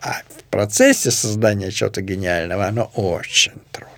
[0.00, 3.94] А в процессе создания чего-то гениального оно очень трудно.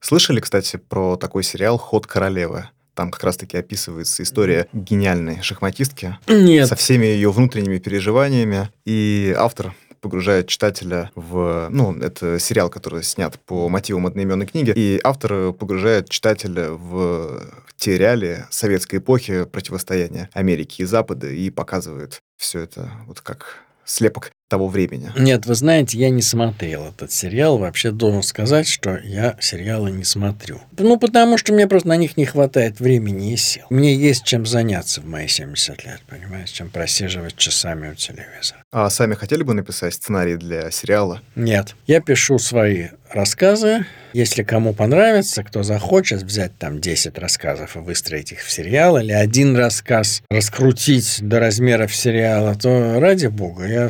[0.00, 2.68] Слышали, кстати, про такой сериал «Ход королевы»?
[2.94, 6.68] Там как раз-таки описывается история гениальной шахматистки Нет.
[6.68, 8.70] со всеми ее внутренними переживаниями.
[8.84, 11.68] И автор погружает читателя в...
[11.70, 14.72] Ну, это сериал, который снят по мотивам одноименной книги.
[14.76, 17.42] И автор погружает читателя в
[17.76, 24.32] те реалии советской эпохи противостояния Америки и Запада и показывает все это вот как слепок
[24.48, 25.10] того времени.
[25.16, 27.58] Нет, вы знаете, я не смотрел этот сериал.
[27.58, 30.60] Вообще должен сказать, что я сериалы не смотрю.
[30.78, 33.64] Ну, потому что мне просто на них не хватает времени и сил.
[33.70, 38.62] Мне есть чем заняться в мои 70 лет, понимаешь, чем просиживать часами у телевизора.
[38.70, 41.20] А сами хотели бы написать сценарий для сериала?
[41.34, 41.74] Нет.
[41.86, 43.86] Я пишу свои рассказы.
[44.14, 49.10] Если кому понравится, кто захочет взять там 10 рассказов и выстроить их в сериал, или
[49.10, 53.88] один рассказ раскрутить до размеров сериала, то ради бога, я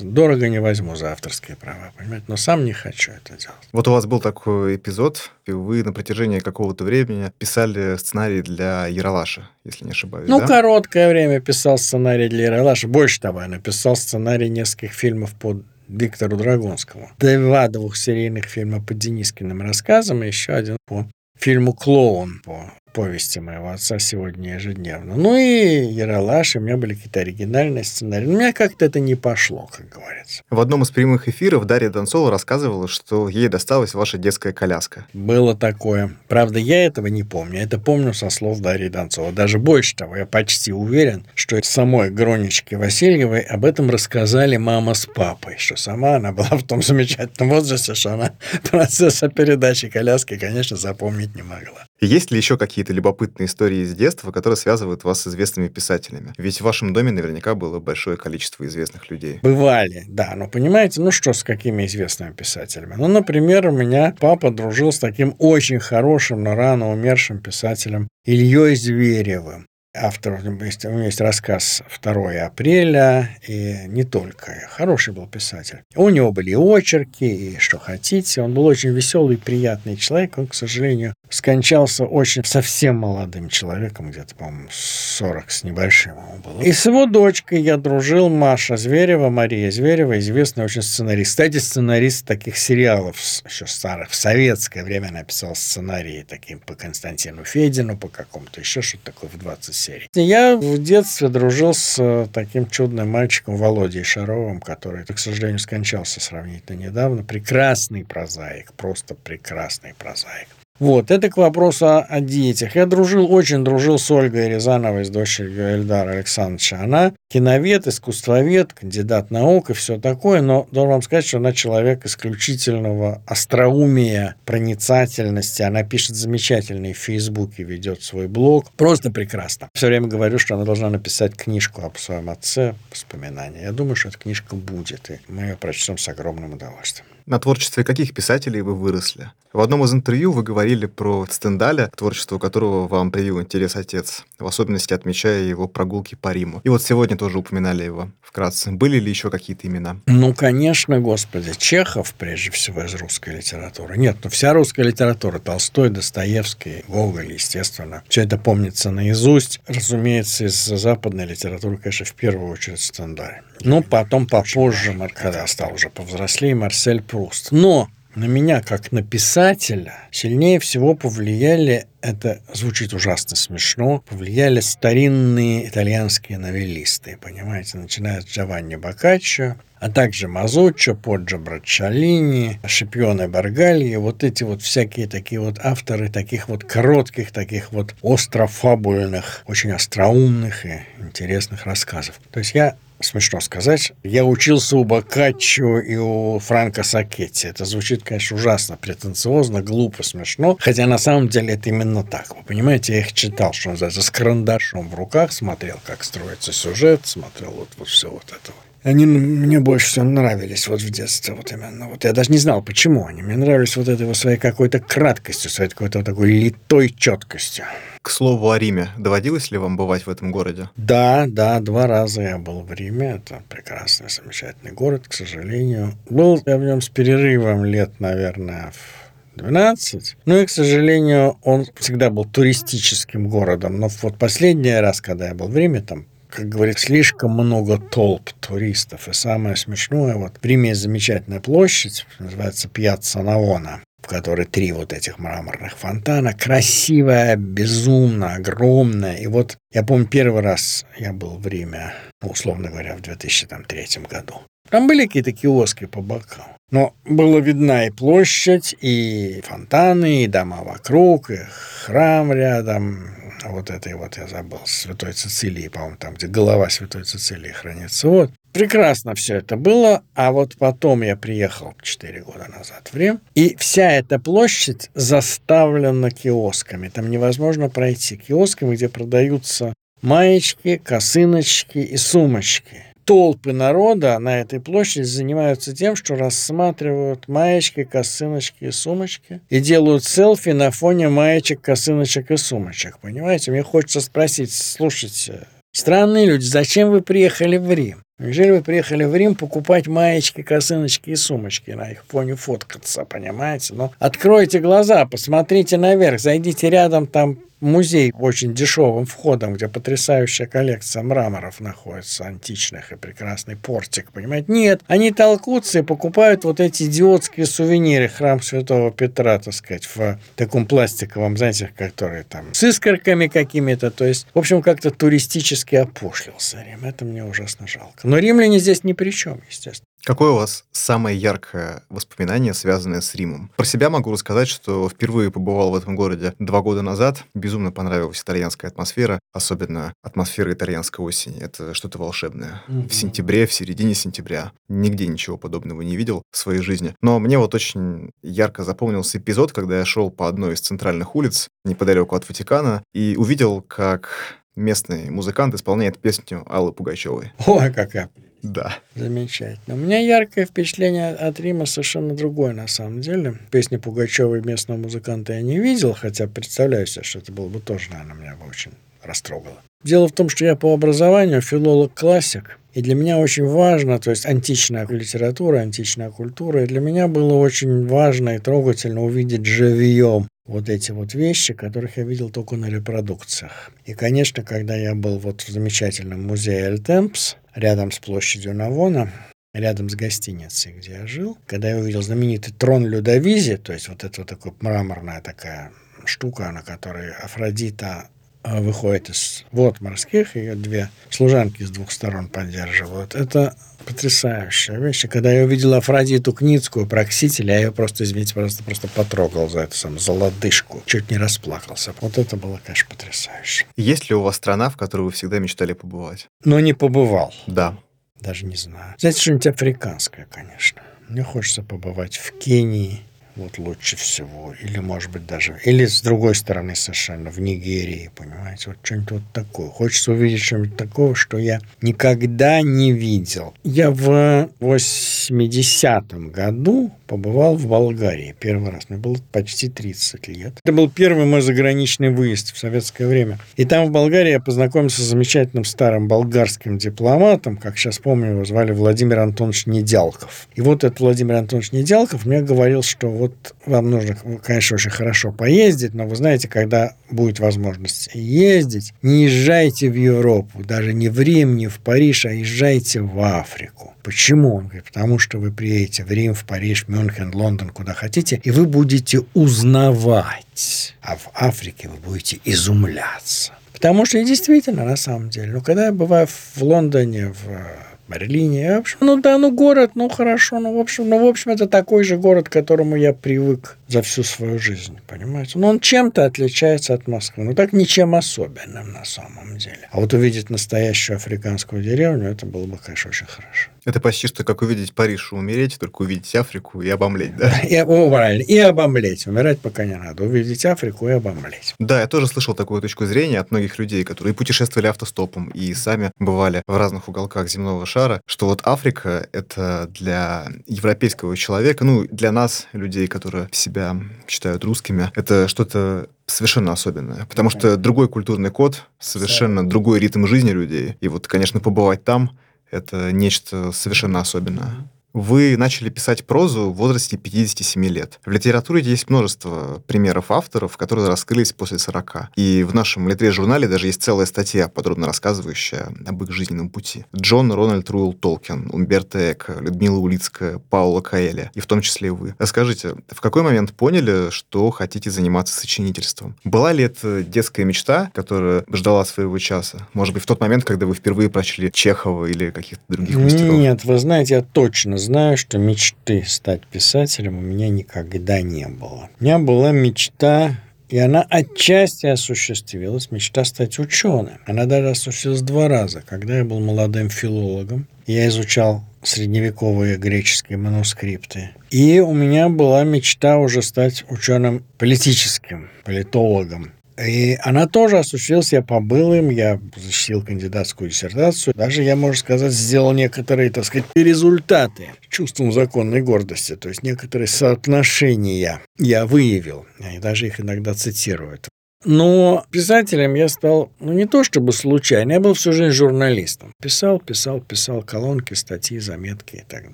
[0.00, 2.24] дорого не возьму за авторские права, понимаете?
[2.28, 3.68] Но сам не хочу это делать.
[3.72, 8.86] Вот у вас был такой эпизод, и вы на протяжении какого-то времени писали сценарий для
[8.86, 10.46] Яралаша, если не ошибаюсь, Ну, да?
[10.46, 12.88] короткое время писал сценарий для Яралаша.
[12.88, 17.10] Больше того, я написал сценарий нескольких фильмов под Виктору Драгунскому.
[17.18, 21.06] Два двухсерийных фильма по Денискиным рассказам и еще один по
[21.38, 25.14] фильму «Клоун» по повести моего отца сегодня ежедневно.
[25.14, 28.26] Ну и Яралаш, и у меня были какие-то оригинальные сценарии.
[28.26, 30.42] Но у меня как-то это не пошло, как говорится.
[30.50, 35.06] В одном из прямых эфиров Дарья Донцова рассказывала, что ей досталась ваша детская коляска.
[35.12, 36.16] Было такое.
[36.26, 37.62] Правда, я этого не помню.
[37.62, 39.30] Это помню со слов Дарьи Донцова.
[39.30, 45.06] Даже больше того, я почти уверен, что самой Гронечке Васильевой об этом рассказали мама с
[45.06, 48.32] папой, что сама она была в том замечательном возрасте, что она
[48.68, 51.87] процесса передачи коляски, конечно, запомнить не могла.
[52.00, 56.32] Есть ли еще какие-то любопытные истории из детства, которые связывают вас с известными писателями?
[56.38, 59.40] Ведь в вашем доме наверняка было большое количество известных людей.
[59.42, 60.34] Бывали, да.
[60.36, 62.94] Но понимаете, ну что с какими известными писателями?
[62.96, 68.76] Ну, например, у меня папа дружил с таким очень хорошим, но рано умершим писателем Ильей
[68.76, 74.66] Зверевым автор, у него есть рассказ «2 апреля», и не только.
[74.70, 75.82] Хороший был писатель.
[75.94, 78.42] У него были очерки, и что хотите.
[78.42, 80.38] Он был очень веселый, приятный человек.
[80.38, 86.62] Он, к сожалению, скончался очень совсем молодым человеком, где-то, по-моему, 40 с небольшим ему было.
[86.62, 91.30] И с его дочкой я дружил, Маша Зверева, Мария Зверева, известная очень сценарист.
[91.30, 93.16] Кстати, сценарист таких сериалов
[93.48, 94.10] еще старых.
[94.10, 99.38] В советское время написал сценарии таким по Константину Федину, по какому-то еще что-то такое в
[99.38, 100.08] 27 серий.
[100.14, 106.20] Я в детстве дружил с э, таким чудным мальчиком Володей Шаровым, который, к сожалению, скончался
[106.20, 107.22] сравнительно недавно.
[107.22, 110.48] Прекрасный прозаик, просто прекрасный прозаик.
[110.78, 112.76] Вот, это к вопросу о, о детях.
[112.76, 116.80] Я дружил, очень дружил с Ольгой Рязановой, с дочерью Эльдара Александровича.
[116.80, 122.06] Она киновед, искусствовед, кандидат наук и все такое, но должен вам сказать, что она человек
[122.06, 125.62] исключительного остроумия, проницательности.
[125.62, 128.70] Она пишет замечательные в Фейсбуке, ведет свой блог.
[128.72, 129.68] Просто прекрасно.
[129.74, 133.62] Все время говорю, что она должна написать книжку об своем отце, воспоминания.
[133.62, 137.06] Я думаю, что эта книжка будет, и мы ее прочтем с огромным удовольствием.
[137.28, 139.32] На творчестве каких писателей вы выросли?
[139.52, 144.24] В одном из интервью вы говорили про Стендаля, к творчеству которого вам привил интерес отец,
[144.38, 146.62] в особенности отмечая его прогулки по Риму.
[146.64, 148.70] И вот сегодня тоже упоминали его вкратце.
[148.70, 150.00] Были ли еще какие-то имена?
[150.06, 151.52] Ну, конечно, господи.
[151.58, 153.98] Чехов, прежде всего, из русской литературы.
[153.98, 155.38] Нет, ну вся русская литература.
[155.38, 158.04] Толстой, Достоевский, Гоголь, естественно.
[158.08, 159.60] Все это помнится наизусть.
[159.66, 163.42] Разумеется, из западной литературы, конечно, в первую очередь Стендаль.
[163.62, 167.52] Ну, потом попозже, когда стал уже повзрослее, Марсель Пруст.
[167.52, 175.68] Но на меня, как на писателя, сильнее всего повлияли, это звучит ужасно смешно, повлияли старинные
[175.68, 184.24] итальянские новеллисты, понимаете, начиная с Джованни Боккаччо, а также Мазуччо, Поджо Брачалини, Шипионе Баргальи, вот
[184.24, 190.80] эти вот всякие такие вот авторы таких вот коротких, таких вот острофабульных, очень остроумных и
[190.98, 192.20] интересных рассказов.
[192.32, 197.48] То есть я смешно сказать, я учился у Боккаччо и у Франко Сакетти.
[197.48, 202.36] Это звучит, конечно, ужасно претенциозно, глупо, смешно, хотя на самом деле это именно так.
[202.36, 207.06] Вы понимаете, я их читал, что называется, с карандашом в руках, смотрел, как строится сюжет,
[207.06, 208.52] смотрел вот, вот все вот это.
[208.88, 211.88] Они мне больше всего нравились вот в детстве, вот именно.
[211.88, 213.20] Вот я даже не знал, почему они.
[213.20, 217.66] Мне нравились вот этой вот своей какой-то краткостью, своей какой-то вот такой литой четкостью.
[218.00, 218.88] К слову о Риме.
[218.96, 220.70] Доводилось ли вам бывать в этом городе?
[220.76, 223.20] Да, да, два раза я был в Риме.
[223.22, 225.92] Это прекрасный, замечательный город, к сожалению.
[226.08, 230.16] Был я в нем с перерывом лет, наверное, в 12.
[230.24, 233.78] Ну и, к сожалению, он всегда был туристическим городом.
[233.78, 238.30] Но вот последний раз, когда я был в Риме, там как говорит, слишком много толп
[238.40, 239.08] туристов.
[239.08, 244.72] И самое смешное, вот в Риме есть замечательная площадь, называется Пьяцца Наона в которой три
[244.72, 249.16] вот этих мраморных фонтана, красивая, безумно, огромная.
[249.16, 254.02] И вот я помню, первый раз я был в Риме, ну, условно говоря, в 2003
[254.08, 254.42] году.
[254.70, 256.46] Там были какие-то киоски по бокам.
[256.70, 261.38] Но была видна и площадь, и фонтаны, и дома вокруг, и
[261.84, 263.14] храм рядом.
[263.44, 268.08] Вот этой вот, я забыл, Святой Цицилии, по-моему, там, где голова Святой Цицилии хранится.
[268.08, 268.32] Вот.
[268.52, 273.54] Прекрасно все это было, а вот потом я приехал 4 года назад в Рим, и
[273.56, 276.88] вся эта площадь заставлена киосками.
[276.88, 285.06] Там невозможно пройти киосками, где продаются маечки, косыночки и сумочки толпы народа на этой площади
[285.06, 292.30] занимаются тем, что рассматривают маечки, косыночки и сумочки и делают селфи на фоне маечек, косыночек
[292.30, 292.98] и сумочек.
[292.98, 293.50] Понимаете?
[293.50, 298.02] Мне хочется спросить, слушайте, странные люди, зачем вы приехали в Рим?
[298.18, 303.72] Неужели вы приехали в Рим покупать маечки, косыночки и сумочки, на их фоне фоткаться, понимаете?
[303.72, 311.02] Ну, откройте глаза, посмотрите наверх, зайдите рядом, там музей очень дешевым входом, где потрясающая коллекция
[311.02, 314.50] мраморов находится, античных и прекрасный портик, понимаете?
[314.52, 320.18] Нет, они толкутся и покупают вот эти идиотские сувениры храм Святого Петра, так сказать, в
[320.36, 326.62] таком пластиковом, знаете, которые там с искорками какими-то, то есть, в общем, как-то туристически опошлился
[326.62, 326.84] Рим.
[326.84, 328.06] Это мне ужасно жалко.
[328.06, 329.87] Но римляне здесь ни при чем, естественно.
[330.08, 333.50] Какое у вас самое яркое воспоминание, связанное с Римом?
[333.56, 337.24] Про себя могу рассказать, что впервые побывал в этом городе два года назад.
[337.34, 341.38] Безумно понравилась итальянская атмосфера, особенно атмосфера итальянской осени.
[341.42, 342.62] Это что-то волшебное.
[342.68, 342.88] Mm-hmm.
[342.88, 344.52] В сентябре, в середине сентября.
[344.70, 346.94] Нигде ничего подобного не видел в своей жизни.
[347.02, 351.48] Но мне вот очень ярко запомнился эпизод, когда я шел по одной из центральных улиц
[351.66, 357.34] неподалеку от Ватикана и увидел, как местный музыкант исполняет песню Аллы Пугачевой.
[357.46, 358.08] Ой, какая
[358.42, 358.78] да.
[358.94, 359.74] Замечательно.
[359.74, 363.34] У меня яркое впечатление от Рима совершенно другое, на самом деле.
[363.50, 367.90] Песни Пугачевой местного музыканта я не видел, хотя представляю себе, что это было бы тоже,
[367.90, 368.72] наверное, меня бы очень
[369.02, 369.60] растрогало.
[369.82, 374.26] Дело в том, что я по образованию филолог-классик, и для меня очень важно, то есть
[374.26, 380.68] античная литература, античная культура, и для меня было очень важно и трогательно увидеть живьем вот
[380.68, 383.70] эти вот вещи, которых я видел только на репродукциях.
[383.84, 389.12] И, конечно, когда я был вот в замечательном музее Эльтемпс, рядом с площадью Навона,
[389.52, 394.02] рядом с гостиницей, где я жил, когда я увидел знаменитый трон Людовизи, то есть вот
[394.04, 395.70] это вот такая мраморная такая
[396.04, 398.08] штука, на которой Афродита
[398.56, 403.14] выходит из вод морских, ее две служанки с двух сторон поддерживают.
[403.14, 405.04] Это потрясающая вещь.
[405.04, 409.60] И когда я увидел Афродиту Кницкую, Проксителя, я ее просто, извините, просто, просто потрогал за
[409.60, 410.82] эту самую за лодыжку.
[410.84, 411.94] Чуть не расплакался.
[412.00, 413.66] Вот это было, конечно, потрясающе.
[413.76, 416.28] Есть ли у вас страна, в которой вы всегда мечтали побывать?
[416.44, 417.32] Но не побывал.
[417.46, 417.76] Да.
[418.20, 418.94] Даже не знаю.
[418.98, 420.82] Знаете, что-нибудь африканское, конечно.
[421.08, 423.02] Мне хочется побывать в Кении,
[423.38, 424.54] вот лучше всего.
[424.60, 425.58] Или, может быть, даже...
[425.64, 428.70] Или с другой стороны совершенно, в Нигерии, понимаете?
[428.70, 429.68] Вот что-нибудь вот такое.
[429.68, 433.54] Хочется увидеть что-нибудь такого, что я никогда не видел.
[433.64, 438.88] Я в 80-м году побывал в Болгарии первый раз.
[438.88, 440.52] Мне было почти 30 лет.
[440.62, 443.38] Это был первый мой заграничный выезд в советское время.
[443.56, 448.44] И там, в Болгарии, я познакомился с замечательным старым болгарским дипломатом, как сейчас помню, его
[448.44, 450.48] звали Владимир Антонович Недялков.
[450.54, 455.32] И вот этот Владимир Антонович Недялков мне говорил, что вот вам нужно, конечно, очень хорошо
[455.32, 461.18] поездить, но вы знаете, когда будет возможность ездить, не езжайте в Европу, даже не в
[461.20, 463.94] Рим, не в Париж, а езжайте в Африку.
[464.08, 464.56] Почему?
[464.56, 468.50] Он говорит, потому что вы приедете в Рим, в Париж, Мюнхен, Лондон, куда хотите, и
[468.50, 470.94] вы будете узнавать.
[471.02, 473.52] А в Африке вы будете изумляться.
[473.74, 477.68] Потому что действительно, на самом деле, ну, когда я бываю в Лондоне, в
[478.08, 478.76] Берлине.
[478.76, 481.66] В общем, ну да, ну город, ну хорошо, ну в общем, ну в общем это
[481.66, 485.58] такой же город, к которому я привык за всю свою жизнь, понимаете?
[485.58, 489.88] Но он чем-то отличается от Москвы, но так ничем особенным на самом деле.
[489.90, 493.70] А вот увидеть настоящую африканскую деревню, это было бы, конечно, очень хорошо.
[493.84, 497.60] Это почти что как увидеть Париж и умереть, только увидеть Африку и обомлеть, да?
[497.68, 499.26] И, о, правильно, и обомлеть.
[499.26, 500.24] Умирать пока не надо.
[500.24, 501.74] Увидеть Африку и обомлеть.
[501.78, 506.10] Да, я тоже слышал такую точку зрения от многих людей, которые путешествовали автостопом и сами
[506.18, 512.32] бывали в разных уголках земного шара, что вот Африка— это для европейского человека, ну, для
[512.32, 517.26] нас, людей, которые себя считают русскими, это что-то совершенно особенное.
[517.26, 520.96] Потому что другой культурный код, совершенно другой ритм жизни людей.
[521.00, 522.38] И вот, конечно, побывать там—
[522.70, 524.88] это нечто совершенно особенное.
[525.14, 528.20] Вы начали писать прозу в возрасте 57 лет.
[528.24, 532.30] В литературе есть множество примеров авторов, которые раскрылись после 40.
[532.36, 537.06] И в нашем литре-журнале даже есть целая статья, подробно рассказывающая об их жизненном пути.
[537.16, 542.34] Джон Рональд Руэлл Толкин, Умберто Эко, Людмила Улицкая, Паула Каэля, и в том числе вы.
[542.38, 546.36] Расскажите, в какой момент поняли, что хотите заниматься сочинительством?
[546.44, 549.88] Была ли это детская мечта, которая ждала своего часа?
[549.94, 553.54] Может быть, в тот момент, когда вы впервые прочли Чехова или каких-то других мастеров?
[553.54, 559.08] Нет, вы знаете, я точно знаю, что мечты стать писателем у меня никогда не было.
[559.20, 560.56] У меня была мечта
[560.88, 564.38] и она отчасти осуществилась, мечта стать ученым.
[564.46, 566.02] Она даже осуществилась два раза.
[566.06, 571.50] Когда я был молодым филологом, я изучал средневековые греческие манускрипты.
[571.70, 576.72] И у меня была мечта уже стать ученым политическим, политологом.
[576.98, 581.54] И она тоже осуществилась, я побыл им, я защитил кандидатскую диссертацию.
[581.54, 586.56] Даже, я, можно сказать, сделал некоторые, так сказать, результаты чувством законной гордости.
[586.56, 589.66] То есть некоторые соотношения я выявил.
[589.94, 591.48] И даже их иногда цитируют.
[591.84, 596.52] Но писателем я стал, ну, не то чтобы случайно, я был всю жизнь журналистом.
[596.60, 599.72] Писал, писал, писал колонки, статьи, заметки, так,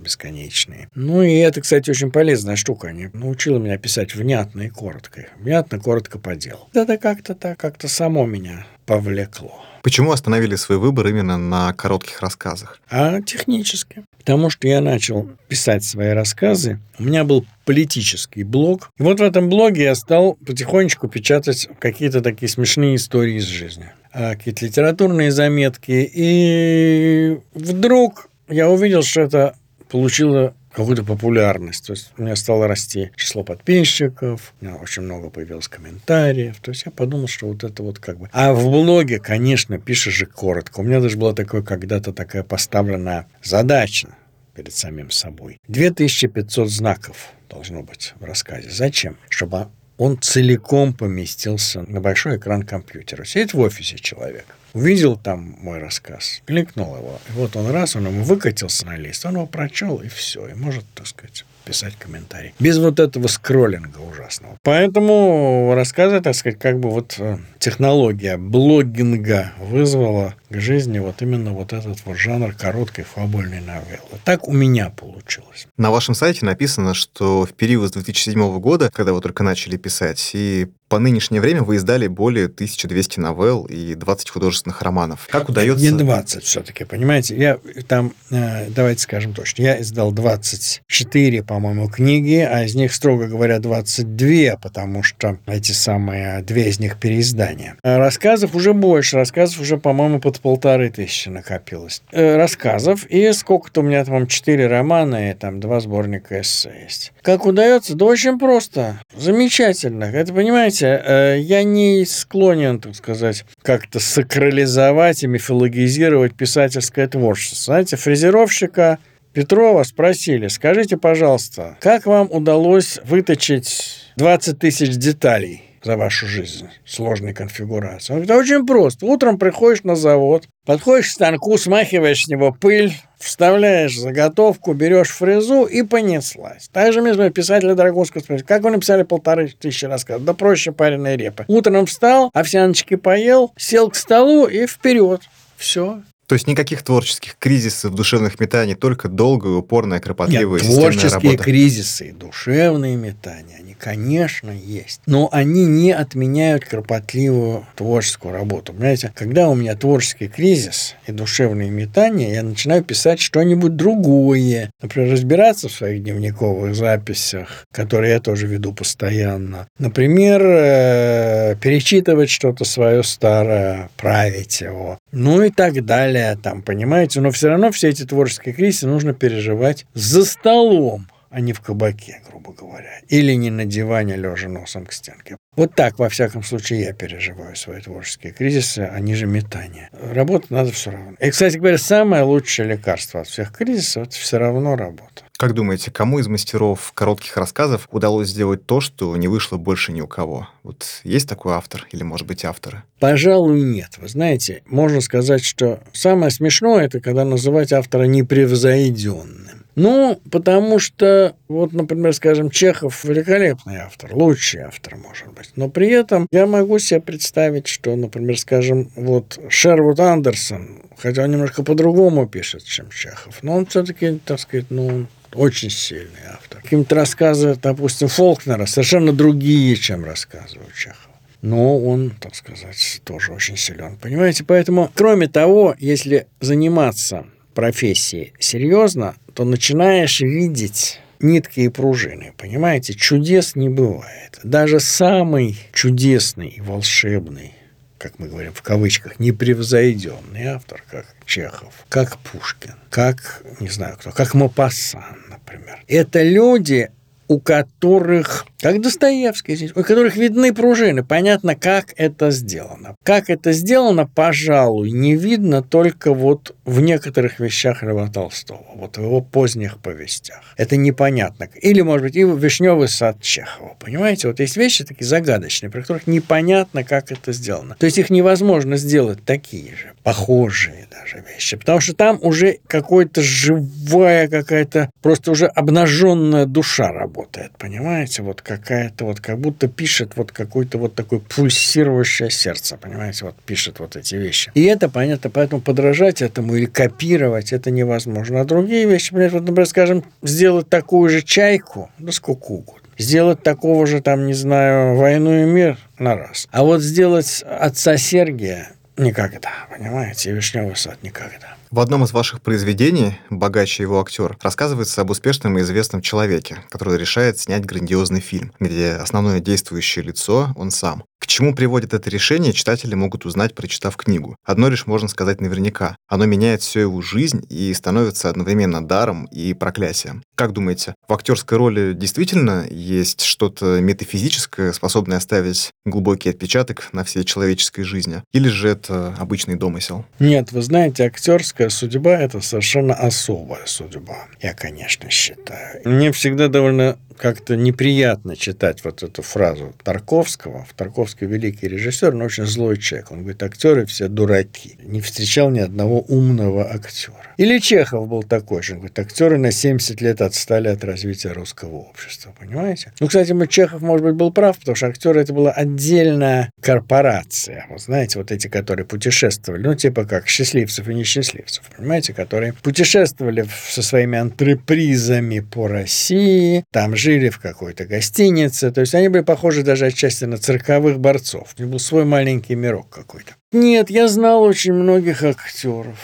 [0.01, 0.89] бесконечные.
[0.95, 2.89] Ну, и это, кстати, очень полезная штука.
[2.89, 5.29] Они научила меня писать внятно и коротко.
[5.39, 6.69] Внятно, коротко по делу.
[6.75, 9.65] Это как-то так, как-то само меня повлекло.
[9.85, 12.81] Почему остановили свой выбор именно на коротких рассказах?
[12.89, 14.03] А технически.
[14.17, 16.81] Потому что я начал писать свои рассказы.
[16.99, 18.89] У меня был политический блог.
[18.97, 23.93] И вот в этом блоге я стал потихонечку печатать какие-то такие смешные истории из жизни.
[24.15, 26.11] А, какие-то литературные заметки.
[26.15, 29.55] И вдруг я увидел, что это
[29.91, 31.87] получило какую-то популярность.
[31.87, 36.59] То есть у меня стало расти число подписчиков, у меня очень много появилось комментариев.
[36.61, 38.29] То есть я подумал, что вот это вот как бы...
[38.33, 40.81] А в блоге, конечно, пишешь же коротко.
[40.81, 44.09] У меня даже была такое когда-то такая поставленная задача
[44.55, 45.59] перед самим собой.
[45.69, 48.71] 2500 знаков должно быть в рассказе.
[48.71, 49.17] Зачем?
[49.29, 53.25] Чтобы он целиком поместился на большой экран компьютера.
[53.25, 58.07] Сидит в офисе человек увидел там мой рассказ, кликнул его, и вот он раз, он
[58.07, 62.53] ему выкатился на лист, он его прочел, и все, и может, так сказать, писать комментарий.
[62.59, 64.59] Без вот этого скроллинга ужасного.
[64.63, 71.73] Поэтому рассказы, так сказать, как бы вот э, технология блогинга вызвала жизни вот именно вот
[71.73, 74.21] этот вот жанр короткой фабульной новеллы.
[74.25, 75.67] Так у меня получилось.
[75.77, 80.31] На вашем сайте написано, что в период с 2007 года, когда вы только начали писать,
[80.35, 85.27] и по нынешнее время вы издали более 1200 новелл и 20 художественных романов.
[85.29, 85.85] Как удается...
[85.85, 87.37] Не 20 все-таки, понимаете?
[87.37, 93.27] Я там, э, давайте скажем точно, я издал 24, по-моему, книги, а из них, строго
[93.27, 97.77] говоря, 22, потому что эти самые, две из них переиздания.
[97.83, 102.03] А рассказов уже больше, рассказов уже, по-моему, под полторы тысячи накопилось.
[102.13, 107.15] Э, рассказов, и сколько-то у меня там, 4 романа и там два сборника эссе есть.
[107.23, 107.95] Как удается?
[107.95, 109.01] Да очень просто.
[109.17, 110.05] Замечательно.
[110.05, 117.73] Это, понимаете, э, я не склонен, так сказать, как-то сакрализовать и мифологизировать писательское творчество.
[117.73, 118.99] Знаете, фрезеровщика
[119.33, 125.63] Петрова спросили, скажите, пожалуйста, как вам удалось выточить 20 тысяч деталей?
[125.85, 128.25] За вашу жизнь сложной конфигурации.
[128.25, 129.07] Да очень просто.
[129.07, 135.65] Утром приходишь на завод, подходишь к станку, смахиваешь с него пыль, вставляешь заготовку, берешь фрезу
[135.65, 136.69] и понеслась.
[136.73, 140.25] Также мне писателя Драгунского спросили, как вы написали полторы тысячи рассказов?
[140.25, 141.45] Да проще пареной репы.
[141.49, 145.23] Утром встал, овсяночки поел, сел к столу и вперед.
[145.57, 146.03] Все.
[146.27, 151.45] То есть никаких творческих кризисов, душевных метаний, только долгая, упорная, кропотливая Нет, творческие работа.
[151.45, 155.01] кризисы, душевные метания, они, конечно, есть.
[155.07, 158.73] Но они не отменяют кропотливую творческую работу.
[158.73, 164.71] Понимаете, когда у меня творческий кризис и душевные метания, я начинаю писать что-нибудь другое.
[164.81, 169.69] Например, разбираться в своих дневниковых записях, которые я тоже веду постоянно.
[169.79, 174.99] Например, э, перечитывать что-то свое старое, править его.
[175.17, 179.87] Ну и так далее там, понимаете, но все равно все эти творческие кризисы нужно переживать
[179.95, 184.93] за столом, а не в кабаке, грубо говоря, или не на диване, лежа носом к
[184.93, 185.37] стенке.
[185.57, 189.91] Вот так, во всяком случае, я переживаю свои творческие кризисы, они же метания.
[189.93, 191.15] Работать надо все равно.
[191.19, 195.25] И, кстати говоря, самое лучшее лекарство от всех кризисов– это все равно работа.
[195.37, 200.01] Как думаете, кому из мастеров коротких рассказов удалось сделать то, что не вышло больше ни
[200.01, 200.49] у кого?
[200.63, 202.85] Вот есть такой автор или, может быть, авторы?
[203.01, 203.99] Пожалуй, нет.
[203.99, 209.64] Вы знаете, можно сказать, что самое смешное– это когда называть автора непревзойденным.
[209.77, 215.51] Ну, потому что, вот, например, скажем, Чехов великолепный автор, лучший автор, может быть.
[215.57, 221.33] Но при этом я могу себе представить, что, например, скажем, вот Шервуд Андерсон, хотя он
[221.33, 226.63] немножко по-другому пишет, чем Чехов, но он все-таки, так сказать, ну, очень сильный автор.
[226.63, 231.15] Какие-то рассказы, допустим, Фолкнера совершенно другие, чем рассказы у Чехова
[231.45, 233.99] но он, так сказать, тоже очень силен.
[233.99, 242.33] Понимаете, поэтому, кроме того, если заниматься профессией серьезно, то начинаешь видеть нитки и пружины.
[242.37, 244.39] Понимаете, чудес не бывает.
[244.43, 247.55] Даже самый чудесный, волшебный,
[247.99, 254.11] как мы говорим в кавычках, непревзойденный автор, как Чехов, как Пушкин, как, не знаю кто,
[254.11, 255.83] как Мапассан, например.
[255.89, 256.91] Это люди,
[257.29, 261.03] у которых, как Достоевский здесь, у которых видны пружины.
[261.03, 262.97] Понятно, как это сделано.
[263.03, 269.03] Как это сделано, пожалуй, не видно только вот в некоторых вещах Льва Толстого, вот в
[269.03, 270.41] его поздних повестях.
[270.57, 271.49] Это непонятно.
[271.61, 273.77] Или, может быть, и «Вишневый сад» Чехова.
[273.79, 277.77] Понимаете, вот есть вещи такие загадочные, при которых непонятно, как это сделано.
[277.79, 283.23] То есть их невозможно сделать такие же, похожие даже вещи, потому что там уже какая-то
[283.23, 288.23] живая какая-то, просто уже обнаженная душа работает работает, понимаете?
[288.23, 293.27] Вот какая-то вот, как будто пишет вот какое-то вот такое пульсирующее сердце, понимаете?
[293.27, 294.51] Вот пишет вот эти вещи.
[294.55, 298.41] И это понятно, поэтому подражать этому или копировать это невозможно.
[298.41, 303.43] А другие вещи, понимаете, вот, например, скажем, сделать такую же чайку, да сколько угодно сделать
[303.43, 306.47] такого же, там, не знаю, «Войну и мир» на раз.
[306.53, 311.57] А вот сделать отца Сергия никогда, понимаете, и «Вишневый сад» никогда.
[311.75, 316.97] В одном из ваших произведений «Богаче его актер» рассказывается об успешном и известном человеке, который
[316.97, 321.03] решает снять грандиозный фильм, где основное действующее лицо– он сам.
[321.25, 324.37] К чему приводит это решение, читатели могут узнать, прочитав книгу.
[324.45, 325.97] Одно лишь можно сказать наверняка.
[326.07, 330.23] Оно меняет всю его жизнь и становится одновременно даром и проклятием.
[330.35, 337.25] Как думаете, в актерской роли действительно есть что-то метафизическое, способное оставить глубокий отпечаток на всей
[337.25, 338.23] человеческой жизни?
[338.33, 340.05] Или же это обычный домысел?
[340.19, 344.27] Нет, вы знаете, актерская судьба– это совершенно особая судьба.
[344.41, 345.81] Я, конечно, считаю.
[345.85, 350.67] Мне всегда довольно как-то неприятно читать вот эту фразу Тарковского.
[350.77, 353.11] Тарковский великий режиссер, но очень злой человек.
[353.13, 354.77] Он говорит, актеры все дураки.
[354.83, 357.35] Не встречал ни одного умного актера.
[357.37, 358.75] Или Чехов был такой же.
[358.75, 362.35] Он говорит, актеры на 70 лет отстали от развития русского общества.
[362.39, 362.93] Понимаете?
[363.01, 367.67] Ну, кстати, Чехов, может быть, был прав, потому что актеры это была отдельная корпорация.
[367.71, 373.47] Вот знаете, вот эти, которые путешествовали, ну, типа как счастливцев и несчастливцев, понимаете, которые путешествовали
[373.69, 378.71] со своими антрепризами по России, там жили в какой-то гостинице.
[378.71, 381.55] То есть они были похожи даже отчасти на цирковых борцов.
[381.59, 383.35] У них был свой маленький мирок какой-то.
[383.53, 385.99] Нет, я знал очень многих актеров,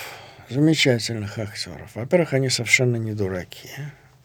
[0.50, 1.90] замечательных актеров.
[1.94, 3.70] Во-первых, они совершенно не дураки.